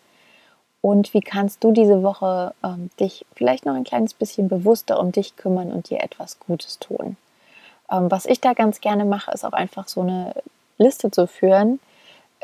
Und 0.80 1.14
wie 1.14 1.20
kannst 1.20 1.64
du 1.64 1.72
diese 1.72 2.02
Woche 2.02 2.54
ähm, 2.62 2.90
dich 3.00 3.24
vielleicht 3.34 3.66
noch 3.66 3.74
ein 3.74 3.84
kleines 3.84 4.14
bisschen 4.14 4.48
bewusster 4.48 5.00
um 5.00 5.12
dich 5.12 5.36
kümmern 5.36 5.72
und 5.72 5.90
dir 5.90 6.02
etwas 6.02 6.38
Gutes 6.38 6.78
tun? 6.78 7.16
Ähm, 7.90 8.10
was 8.10 8.26
ich 8.26 8.40
da 8.40 8.52
ganz 8.52 8.80
gerne 8.80 9.04
mache, 9.04 9.32
ist 9.32 9.44
auch 9.44 9.52
einfach 9.52 9.88
so 9.88 10.02
eine 10.02 10.34
Liste 10.78 11.10
zu 11.10 11.26
führen, 11.26 11.80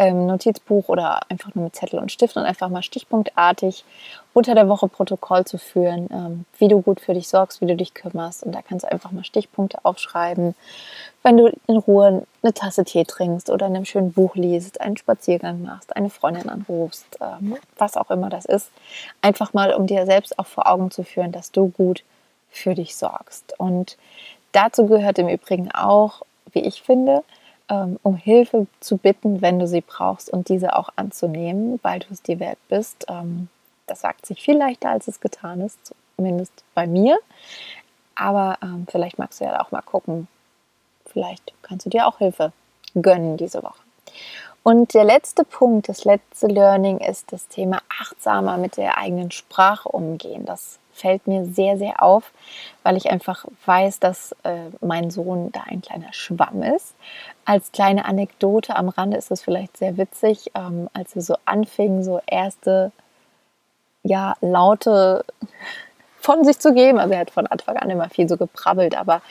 ähm, 0.01 0.27
Notizbuch 0.27 0.89
oder 0.89 1.21
einfach 1.29 1.55
nur 1.55 1.65
mit 1.65 1.77
Zettel 1.77 2.01
und 2.01 2.11
Stift 2.11 2.35
und 2.37 2.45
einfach 2.45 2.71
mal 2.71 2.83
stichpunktartig 2.83 3.85
unter 4.33 4.55
der 4.55 4.67
Woche 4.67 4.89
Protokoll 4.89 5.45
zu 5.45 5.59
führen, 5.59 6.09
ähm, 6.11 6.47
wie 6.57 6.69
du 6.69 6.81
gut 6.81 7.01
für 7.01 7.13
dich 7.13 7.29
sorgst, 7.29 7.61
wie 7.61 7.67
du 7.67 7.77
dich 7.77 7.93
kümmerst. 7.93 8.43
Und 8.43 8.53
da 8.53 8.63
kannst 8.63 8.85
du 8.85 8.91
einfach 8.91 9.13
mal 9.13 9.25
Stichpunkte 9.25 9.79
aufschreiben, 9.83 10.55
wenn 11.23 11.37
du 11.37 11.53
in 11.67 11.77
Ruhe 11.77 12.27
eine 12.43 12.55
Tasse 12.55 12.85
Tee 12.85 13.05
trinkst 13.05 13.51
oder 13.51 13.67
in 13.67 13.77
einem 13.77 13.85
schönen 13.85 14.15
Buch 14.15 14.37
liest, 14.37 14.81
einen 14.81 14.97
Spaziergang 14.97 15.61
machst, 15.63 15.95
eine 15.95 16.09
Freundin 16.09 16.49
anrufst, 16.49 17.19
ähm, 17.21 17.59
was 17.77 17.99
auch 17.99 18.11
immer 18.11 18.31
das 18.31 18.47
ist. 18.47 18.71
Einfach 19.21 19.53
mal, 19.53 19.75
um 19.75 19.87
dir 19.87 20.07
selbst 20.07 20.39
auch 20.39 20.47
vor 20.47 20.67
Augen 20.67 20.91
zu 20.91 21.03
führen, 21.03 21.31
dass 21.31 21.53
du 21.53 21.69
gut 21.69 22.05
für 22.51 22.75
dich 22.75 22.97
sorgst. 22.97 23.53
Und 23.59 23.99
dazu 24.53 24.87
gehört 24.87 25.19
im 25.19 25.29
Übrigen 25.29 25.71
auch, 25.73 26.23
wie 26.53 26.61
ich 26.61 26.81
finde, 26.81 27.23
um 28.03 28.17
Hilfe 28.17 28.67
zu 28.81 28.97
bitten, 28.97 29.43
wenn 29.43 29.59
du 29.59 29.67
sie 29.67 29.81
brauchst 29.81 30.31
und 30.31 30.49
diese 30.49 30.77
auch 30.77 30.91
anzunehmen, 30.97 31.79
weil 31.83 32.01
du 32.01 32.07
es 32.11 32.23
dir 32.23 32.41
wert 32.41 32.59
bist. 32.69 33.07
Ähm, 33.09 33.49
das 33.87 34.01
sagt 34.01 34.27
sich 34.27 34.43
viel 34.43 34.57
leichter, 34.57 34.91
als 34.91 35.09
es 35.09 35.21
getan 35.21 35.61
ist, 35.61 35.79
zumindest 36.17 36.53
bei 36.75 36.87
mir. 36.87 37.19
Aber 38.15 38.59
ähm, 38.63 38.87
vielleicht 38.91 39.19
magst 39.19 39.41
du 39.41 39.45
ja 39.45 39.61
auch 39.63 39.71
mal 39.71 39.83
gucken. 39.83 40.29
Vielleicht 41.07 41.53
kannst 41.63 41.87
du 41.87 41.91
dir 41.91 42.07
auch 42.07 42.19
Hilfe 42.19 42.53
gönnen 42.95 43.37
diese 43.37 43.63
Woche. 43.63 43.81
Und 44.63 44.93
der 44.93 45.05
letzte 45.05 45.45
Punkt, 45.45 45.89
das 45.89 46.05
letzte 46.05 46.47
Learning 46.47 46.99
ist 46.99 47.33
das 47.33 47.49
Thema 47.49 47.81
achtsamer 47.89 48.59
mit 48.59 48.77
der 48.77 48.99
eigenen 48.99 49.31
Sprache 49.31 49.89
umgehen. 49.89 50.45
Das 50.45 50.79
fällt 50.93 51.27
mir 51.27 51.47
sehr, 51.47 51.79
sehr 51.79 52.03
auf, 52.03 52.31
weil 52.83 52.97
ich 52.97 53.11
einfach 53.11 53.47
weiß, 53.65 54.01
dass 54.01 54.33
äh, 54.43 54.69
mein 54.81 55.11
Sohn 55.11 55.51
da 55.53 55.63
ein 55.67 55.81
kleiner 55.81 56.13
Schwamm 56.13 56.63
ist. 56.63 56.95
Als 57.47 57.73
kleine 57.73 58.05
Anekdote 58.05 58.77
am 58.77 58.91
Rande 58.91 59.17
ist 59.17 59.31
es 59.31 59.41
vielleicht 59.41 59.79
sehr 59.79 59.97
witzig, 59.97 60.51
ähm, 60.55 60.91
als 60.93 61.15
wir 61.15 61.23
so 61.23 61.37
anfingen, 61.47 62.05
so 62.05 62.21
erste 62.27 62.93
ja, 64.03 64.35
Laute 64.41 65.25
von 66.21 66.45
sich 66.45 66.59
zu 66.59 66.75
geben. 66.75 66.99
Also 66.99 67.15
er 67.15 67.21
hat 67.21 67.31
von 67.31 67.47
Anfang 67.47 67.77
an 67.77 67.91
immer 67.91 68.09
viel 68.09 68.29
so 68.29 68.37
geprabbelt, 68.37 68.97
aber 68.97 69.23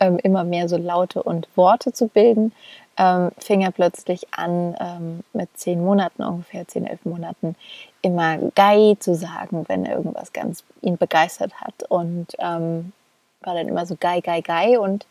ähm, 0.00 0.18
immer 0.18 0.44
mehr 0.44 0.68
so 0.68 0.76
Laute 0.76 1.22
und 1.22 1.48
Worte 1.54 1.92
zu 1.92 2.08
bilden, 2.08 2.52
ähm, 2.96 3.30
fing 3.38 3.62
er 3.62 3.70
plötzlich 3.70 4.26
an, 4.32 4.76
ähm, 4.80 5.20
mit 5.32 5.48
zehn 5.54 5.82
Monaten 5.82 6.22
ungefähr, 6.22 6.66
zehn, 6.66 6.86
elf 6.86 7.04
Monaten, 7.04 7.56
immer 8.02 8.38
Gei 8.54 8.96
zu 8.98 9.14
sagen, 9.14 9.64
wenn 9.68 9.86
irgendwas 9.86 10.32
ganz 10.32 10.64
ihn 10.82 10.96
begeistert 10.96 11.60
hat. 11.60 11.74
Und 11.88 12.28
ähm, 12.38 12.92
war 13.42 13.54
dann 13.54 13.68
immer 13.68 13.86
so 13.86 13.96
Gei, 13.98 14.20
Gei, 14.20 14.40
Gei. 14.40 14.78
Und 14.78 15.06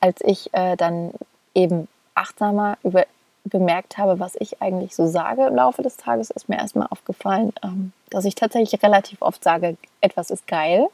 als 0.00 0.20
ich 0.24 0.52
äh, 0.52 0.76
dann 0.76 1.12
eben 1.54 1.88
achtsamer 2.14 2.78
über, 2.82 3.04
bemerkt 3.48 3.98
habe, 3.98 4.20
was 4.20 4.36
ich 4.38 4.62
eigentlich 4.62 4.94
so 4.94 5.06
sage 5.06 5.46
im 5.46 5.56
Laufe 5.56 5.82
des 5.82 5.96
Tages, 5.96 6.30
ist 6.30 6.48
mir 6.48 6.58
erstmal 6.58 6.88
aufgefallen, 6.90 7.52
ähm, 7.62 7.92
dass 8.10 8.24
ich 8.24 8.34
tatsächlich 8.34 8.82
relativ 8.82 9.22
oft 9.22 9.42
sage, 9.42 9.76
etwas 10.00 10.30
ist 10.30 10.46
geil 10.46 10.86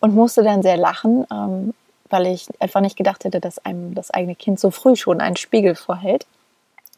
und 0.00 0.14
musste 0.14 0.42
dann 0.42 0.62
sehr 0.62 0.76
lachen, 0.76 1.26
ähm, 1.30 1.74
weil 2.10 2.26
ich 2.26 2.48
einfach 2.60 2.80
nicht 2.80 2.96
gedacht 2.96 3.24
hätte, 3.24 3.40
dass 3.40 3.64
einem 3.64 3.94
das 3.94 4.10
eigene 4.10 4.34
Kind 4.34 4.60
so 4.60 4.70
früh 4.70 4.96
schon 4.96 5.20
einen 5.20 5.36
Spiegel 5.36 5.74
vorhält. 5.74 6.26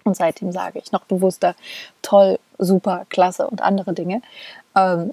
Und 0.04 0.16
seitdem 0.16 0.52
sage 0.52 0.78
ich 0.78 0.92
noch 0.92 1.04
bewusster, 1.04 1.54
toll, 2.00 2.38
super, 2.58 3.04
klasse 3.10 3.46
und 3.46 3.60
andere 3.60 3.92
Dinge. 3.92 4.22
Ähm, 4.74 5.12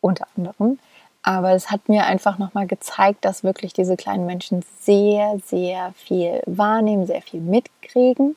unter 0.00 0.26
anderem. 0.36 0.78
Aber 1.22 1.52
es 1.52 1.70
hat 1.70 1.88
mir 1.88 2.06
einfach 2.06 2.38
nochmal 2.38 2.66
gezeigt, 2.66 3.24
dass 3.24 3.44
wirklich 3.44 3.72
diese 3.74 3.96
kleinen 3.96 4.24
Menschen 4.24 4.64
sehr, 4.80 5.38
sehr 5.44 5.92
viel 5.96 6.42
wahrnehmen, 6.46 7.06
sehr 7.06 7.20
viel 7.20 7.40
mitkriegen. 7.40 8.36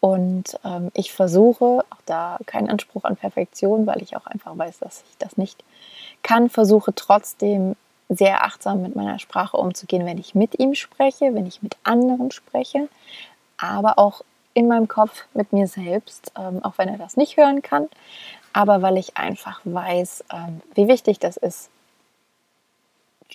Und 0.00 0.58
ähm, 0.64 0.90
ich 0.94 1.12
versuche, 1.12 1.84
auch 1.90 2.02
da 2.04 2.38
keinen 2.46 2.68
Anspruch 2.68 3.04
an 3.04 3.16
Perfektion, 3.16 3.86
weil 3.86 4.02
ich 4.02 4.16
auch 4.16 4.26
einfach 4.26 4.56
weiß, 4.56 4.78
dass 4.78 5.04
ich 5.08 5.18
das 5.18 5.36
nicht 5.36 5.64
kann, 6.22 6.50
versuche 6.50 6.94
trotzdem 6.94 7.76
sehr 8.08 8.44
achtsam 8.44 8.82
mit 8.82 8.94
meiner 8.94 9.18
Sprache 9.18 9.56
umzugehen, 9.56 10.06
wenn 10.06 10.18
ich 10.18 10.34
mit 10.34 10.58
ihm 10.60 10.74
spreche, 10.74 11.34
wenn 11.34 11.46
ich 11.46 11.62
mit 11.62 11.76
anderen 11.82 12.30
spreche, 12.30 12.88
aber 13.56 13.98
auch 13.98 14.22
in 14.54 14.68
meinem 14.68 14.88
Kopf 14.88 15.24
mit 15.34 15.52
mir 15.52 15.66
selbst, 15.66 16.32
ähm, 16.38 16.64
auch 16.64 16.78
wenn 16.78 16.88
er 16.88 16.98
das 16.98 17.16
nicht 17.16 17.36
hören 17.36 17.62
kann, 17.62 17.88
aber 18.52 18.80
weil 18.80 18.96
ich 18.96 19.16
einfach 19.16 19.60
weiß, 19.64 20.24
ähm, 20.32 20.62
wie 20.74 20.88
wichtig 20.88 21.18
das 21.18 21.36
ist, 21.36 21.68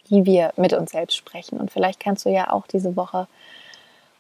wie 0.08 0.26
wir 0.26 0.54
mit 0.58 0.74
uns 0.74 0.92
selbst 0.92 1.16
sprechen. 1.16 1.60
Und 1.60 1.70
vielleicht 1.70 2.00
kannst 2.00 2.26
du 2.26 2.30
ja 2.30 2.52
auch 2.52 2.66
diese 2.66 2.96
Woche 2.96 3.28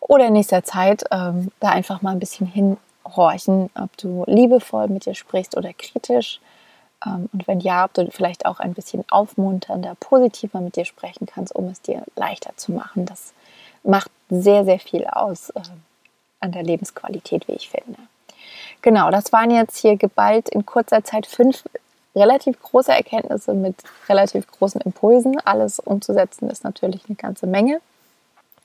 oder 0.02 0.28
in 0.28 0.34
nächster 0.34 0.64
Zeit 0.64 1.04
ähm, 1.12 1.52
da 1.60 1.70
einfach 1.70 2.02
mal 2.02 2.12
ein 2.12 2.20
bisschen 2.20 2.48
hinhorchen, 2.48 3.70
ob 3.76 3.96
du 3.98 4.24
liebevoll 4.28 4.88
mit 4.88 5.06
dir 5.06 5.16
sprichst 5.16 5.56
oder 5.56 5.72
kritisch. 5.74 6.42
Ähm, 7.06 7.30
und 7.32 7.48
wenn 7.48 7.62
ja, 7.62 7.86
ob 7.86 7.94
du 7.94 8.10
vielleicht 8.12 8.46
auch 8.46 8.60
ein 8.60 8.74
bisschen 8.74 9.06
aufmunternder, 9.10 9.96
positiver 10.00 10.60
mit 10.60 10.76
dir 10.76 10.86
sprechen 10.86 11.26
kannst, 11.26 11.56
um 11.56 11.68
es 11.70 11.82
dir 11.82 12.04
leichter 12.16 12.52
zu 12.58 12.74
machen. 12.74 13.06
Das 13.06 13.34
macht 13.84 14.12
sehr, 14.30 14.66
sehr 14.66 14.80
viel 14.80 15.06
aus. 15.06 15.52
Äh, 15.52 15.62
an 16.42 16.52
der 16.52 16.64
Lebensqualität, 16.64 17.48
wie 17.48 17.54
ich 17.54 17.70
finde. 17.70 18.00
Genau, 18.82 19.10
das 19.12 19.32
waren 19.32 19.52
jetzt 19.52 19.78
hier 19.78 19.96
geballt 19.96 20.50
in 20.50 20.66
kurzer 20.66 21.04
Zeit 21.04 21.28
fünf 21.28 21.64
relativ 22.16 22.60
große 22.62 22.92
Erkenntnisse 22.92 23.54
mit 23.54 23.76
relativ 24.10 24.46
großen 24.52 24.82
Impulsen. 24.82 25.40
Alles 25.46 25.80
umzusetzen 25.80 26.50
ist 26.50 26.64
natürlich 26.64 27.04
eine 27.08 27.16
ganze 27.16 27.48
Menge. 27.48 27.80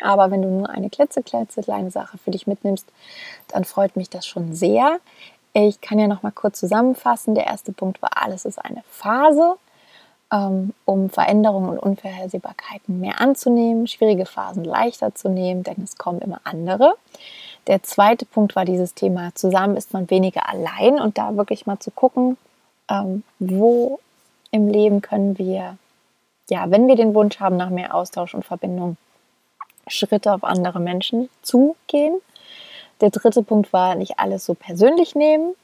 Aber 0.02 0.30
wenn 0.30 0.42
du 0.42 0.48
nur 0.48 0.68
eine 0.68 0.90
klitzekleine 0.90 1.90
Sache 1.90 2.18
für 2.18 2.30
dich 2.30 2.46
mitnimmst, 2.46 2.86
dann 3.48 3.64
freut 3.64 3.96
mich 3.96 4.10
das 4.10 4.26
schon 4.26 4.54
sehr. 4.54 4.98
Ich 5.52 5.80
kann 5.80 5.98
ja 5.98 6.06
noch 6.06 6.22
mal 6.22 6.32
kurz 6.32 6.60
zusammenfassen. 6.60 7.34
Der 7.34 7.46
erste 7.46 7.72
Punkt 7.72 8.02
war, 8.02 8.10
alles 8.14 8.44
ist 8.44 8.62
eine 8.62 8.82
Phase, 8.90 9.56
ähm, 10.30 10.74
um 10.84 11.08
Veränderungen 11.08 11.70
und 11.70 11.78
Unvorhersehbarkeiten 11.78 13.00
mehr 13.00 13.20
anzunehmen, 13.20 13.86
schwierige 13.86 14.26
Phasen 14.26 14.64
leichter 14.64 15.14
zu 15.14 15.28
nehmen, 15.28 15.62
denn 15.62 15.82
es 15.82 15.96
kommen 15.96 16.20
immer 16.20 16.40
andere. 16.44 16.94
Der 17.68 17.82
zweite 17.82 18.26
Punkt 18.26 18.54
war 18.54 18.64
dieses 18.64 18.94
Thema, 18.94 19.34
zusammen 19.34 19.76
ist 19.76 19.92
man 19.92 20.10
weniger 20.10 20.48
allein 20.48 21.00
und 21.00 21.18
da 21.18 21.36
wirklich 21.36 21.66
mal 21.66 21.78
zu 21.78 21.90
gucken, 21.90 22.36
ähm, 22.90 23.22
wo 23.38 23.98
im 24.50 24.68
Leben 24.68 25.00
können 25.00 25.38
wir, 25.38 25.76
ja, 26.50 26.70
wenn 26.70 26.86
wir 26.86 26.96
den 26.96 27.14
Wunsch 27.14 27.40
haben 27.40 27.56
nach 27.56 27.70
mehr 27.70 27.94
Austausch 27.94 28.34
und 28.34 28.44
Verbindung, 28.44 28.96
Schritte 29.86 30.32
auf 30.32 30.44
andere 30.44 30.80
Menschen 30.80 31.28
zugehen. 31.42 32.20
Der 33.00 33.10
dritte 33.10 33.42
Punkt 33.42 33.72
war, 33.72 33.94
nicht 33.94 34.18
alles 34.18 34.44
so 34.44 34.54
persönlich 34.54 35.14
nehmen, 35.14 35.54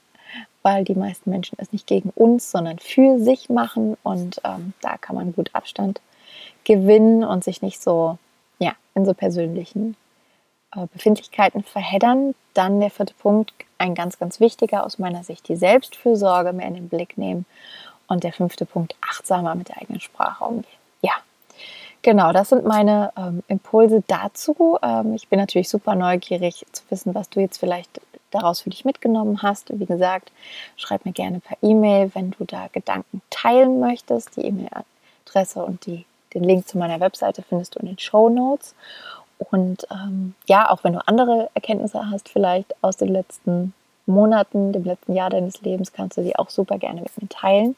weil 0.63 0.85
die 0.85 0.95
meisten 0.95 1.31
Menschen 1.31 1.57
es 1.59 1.73
nicht 1.73 1.87
gegen 1.87 2.11
uns, 2.11 2.51
sondern 2.51 2.79
für 2.79 3.19
sich 3.19 3.49
machen 3.49 3.97
und 4.03 4.41
ähm, 4.45 4.75
da 4.81 4.97
kann 4.99 5.17
man 5.17 5.33
gut 5.33 5.51
Abstand 5.55 6.01
gewinnen 6.65 7.25
und 7.25 7.43
sich 7.43 7.63
nicht 7.63 7.83
so 7.83 8.19
ja, 8.59 8.73
in 8.95 9.05
so 9.05 9.15
persönlichen 9.15 9.97
äh, 10.75 10.87
Befindlichkeiten 10.93 11.63
verheddern. 11.63 12.35
Dann 12.55 12.81
der 12.81 12.91
vierte 12.91 13.15
Punkt, 13.15 13.53
ein 13.79 13.95
ganz, 13.95 14.19
ganz 14.19 14.41
wichtiger 14.41 14.85
aus 14.85 14.99
meiner 14.99 15.25
Sicht, 15.25 15.49
die 15.49 15.57
Selbstfürsorge 15.57 16.53
mehr 16.53 16.69
in 16.69 16.75
den 16.75 16.89
Blick 16.89 17.19
nehmen. 17.19 17.47
Und 18.07 18.25
der 18.25 18.33
fünfte 18.33 18.67
Punkt, 18.67 18.95
achtsamer 19.01 19.55
mit 19.55 19.71
der 19.71 19.79
eigenen 19.81 20.01
Sprache 20.01 20.45
umgehen. 20.45 20.82
Genau, 22.03 22.33
das 22.33 22.49
sind 22.49 22.65
meine 22.65 23.13
ähm, 23.17 23.45
Impulse 23.47 24.03
dazu. 24.09 24.77
Ähm, 24.83 25.15
ich 25.15 25.29
bin 25.29 25.39
natürlich 25.39 25.69
super 25.69 25.95
neugierig 25.95 26.67
zu 26.73 26.83
wissen, 26.91 27.15
was 27.15 27.31
du 27.31 27.41
jetzt 27.41 27.59
vielleicht 27.59 28.01
daraus 28.33 28.61
für 28.63 28.71
dich 28.71 28.85
mitgenommen 28.85 29.43
hast. 29.43 29.79
Wie 29.79 29.87
gesagt, 29.87 30.33
schreib 30.77 31.05
mir 31.05 31.13
gerne 31.13 31.39
per 31.39 31.57
E-Mail, 31.63 32.11
wenn 32.15 32.33
du 32.33 32.45
da 32.45 32.67
Gedanken 32.73 33.23
teilen 33.31 33.79
möchtest. 33.79 34.37
Die 34.37 34.47
E-Mail-Adresse 34.47 35.65
und 35.65 35.87
die, 35.87 36.05
den 36.35 36.43
Link 36.43 36.67
zu 36.67 36.77
meiner 36.77 36.99
Webseite 36.99 37.43
findest 37.43 37.77
du 37.77 37.79
in 37.79 37.87
den 37.87 37.99
Show 37.99 38.29
Notes. 38.29 38.75
Und 39.51 39.87
ähm, 39.93 40.35
ja, 40.47 40.71
auch 40.71 40.83
wenn 40.83 40.95
du 40.95 41.07
andere 41.07 41.51
Erkenntnisse 41.55 42.11
hast, 42.11 42.29
vielleicht 42.29 42.75
aus 42.83 42.97
den 42.97 43.09
letzten 43.09 43.75
Monaten, 44.07 44.73
dem 44.73 44.85
letzten 44.85 45.15
Jahr 45.15 45.31
deines 45.31 45.63
Lebens, 45.63 45.93
kannst 45.93 46.19
du 46.19 46.23
die 46.23 46.37
auch 46.37 46.51
super 46.51 46.79
gerne 46.79 47.01
mit 47.01 47.23
mir 47.23 47.29
teilen. 47.29 47.77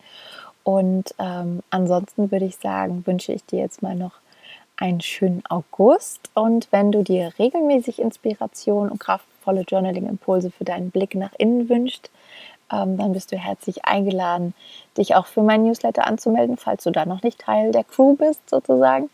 Und 0.65 1.15
ähm, 1.19 1.63
ansonsten 1.71 2.33
würde 2.33 2.47
ich 2.47 2.57
sagen, 2.57 3.07
wünsche 3.07 3.33
ich 3.33 3.45
dir 3.45 3.61
jetzt 3.61 3.83
mal 3.83 3.95
noch 3.95 4.15
einen 4.77 5.03
schönen 5.03 5.43
August. 5.49 6.31
Und 6.35 6.69
wenn 6.73 6.91
du 6.91 7.03
dir 7.03 7.33
regelmäßig 7.39 8.01
Inspiration 8.01 8.91
und 8.91 8.99
kraftvolle 8.99 9.61
Journaling-Impulse 9.69 10.51
für 10.51 10.65
deinen 10.65 10.91
Blick 10.91 11.15
nach 11.15 11.33
innen 11.39 11.69
wünschst, 11.69 12.11
ähm, 12.73 12.97
dann 12.97 13.13
bist 13.13 13.31
du 13.31 13.37
herzlich 13.37 13.85
eingeladen, 13.85 14.55
dich 14.97 15.15
auch 15.15 15.27
für 15.27 15.43
mein 15.43 15.65
Newsletter 15.65 16.07
anzumelden, 16.07 16.57
falls 16.57 16.83
du 16.85 16.91
da 16.91 17.05
noch 17.05 17.23
nicht 17.23 17.41
Teil 17.41 17.71
der 17.71 17.85
Crew 17.85 18.17
bist, 18.17 18.49
sozusagen. 18.49 19.11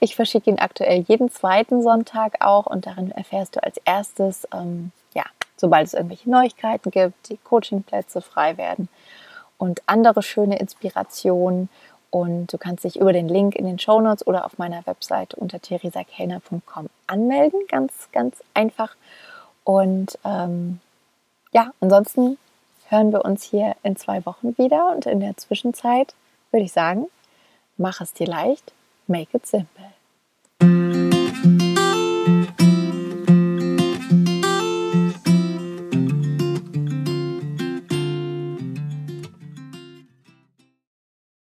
Ich 0.00 0.16
verschicke 0.16 0.50
ihn 0.50 0.58
aktuell 0.58 1.04
jeden 1.06 1.30
zweiten 1.30 1.82
Sonntag 1.82 2.42
auch 2.44 2.66
und 2.66 2.86
darin 2.86 3.10
erfährst 3.10 3.56
du 3.56 3.62
als 3.62 3.76
erstes, 3.84 4.48
ähm, 4.54 4.90
ja, 5.14 5.24
sobald 5.58 5.86
es 5.86 5.94
irgendwelche 5.94 6.30
Neuigkeiten 6.30 6.90
gibt, 6.90 7.28
die 7.28 7.36
Coachingplätze 7.36 8.22
frei 8.22 8.56
werden 8.56 8.88
und 9.58 9.82
andere 9.86 10.22
schöne 10.22 10.58
Inspirationen. 10.58 11.68
Und 12.10 12.52
du 12.52 12.58
kannst 12.58 12.84
dich 12.84 12.96
über 13.00 13.12
den 13.12 13.28
Link 13.28 13.56
in 13.56 13.66
den 13.66 13.78
Show 13.78 14.00
Notes 14.00 14.26
oder 14.26 14.44
auf 14.44 14.58
meiner 14.58 14.86
Webseite 14.86 15.36
unter 15.36 15.60
theresakellner.com 15.60 16.88
anmelden. 17.06 17.60
Ganz, 17.68 18.08
ganz 18.12 18.42
einfach. 18.54 18.94
Und 19.64 20.18
ähm, 20.24 20.80
ja, 21.52 21.72
ansonsten 21.80 22.38
hören 22.88 23.12
wir 23.12 23.24
uns 23.24 23.42
hier 23.42 23.74
in 23.82 23.96
zwei 23.96 24.24
Wochen 24.26 24.56
wieder 24.58 24.92
und 24.92 25.06
in 25.06 25.20
der 25.20 25.36
Zwischenzeit 25.36 26.14
würde 26.50 26.66
ich 26.66 26.72
sagen, 26.72 27.06
mach 27.76 28.00
es 28.00 28.12
dir 28.12 28.26
leicht, 28.26 28.72
make 29.06 29.36
it 29.36 29.46
simple. 29.46 29.93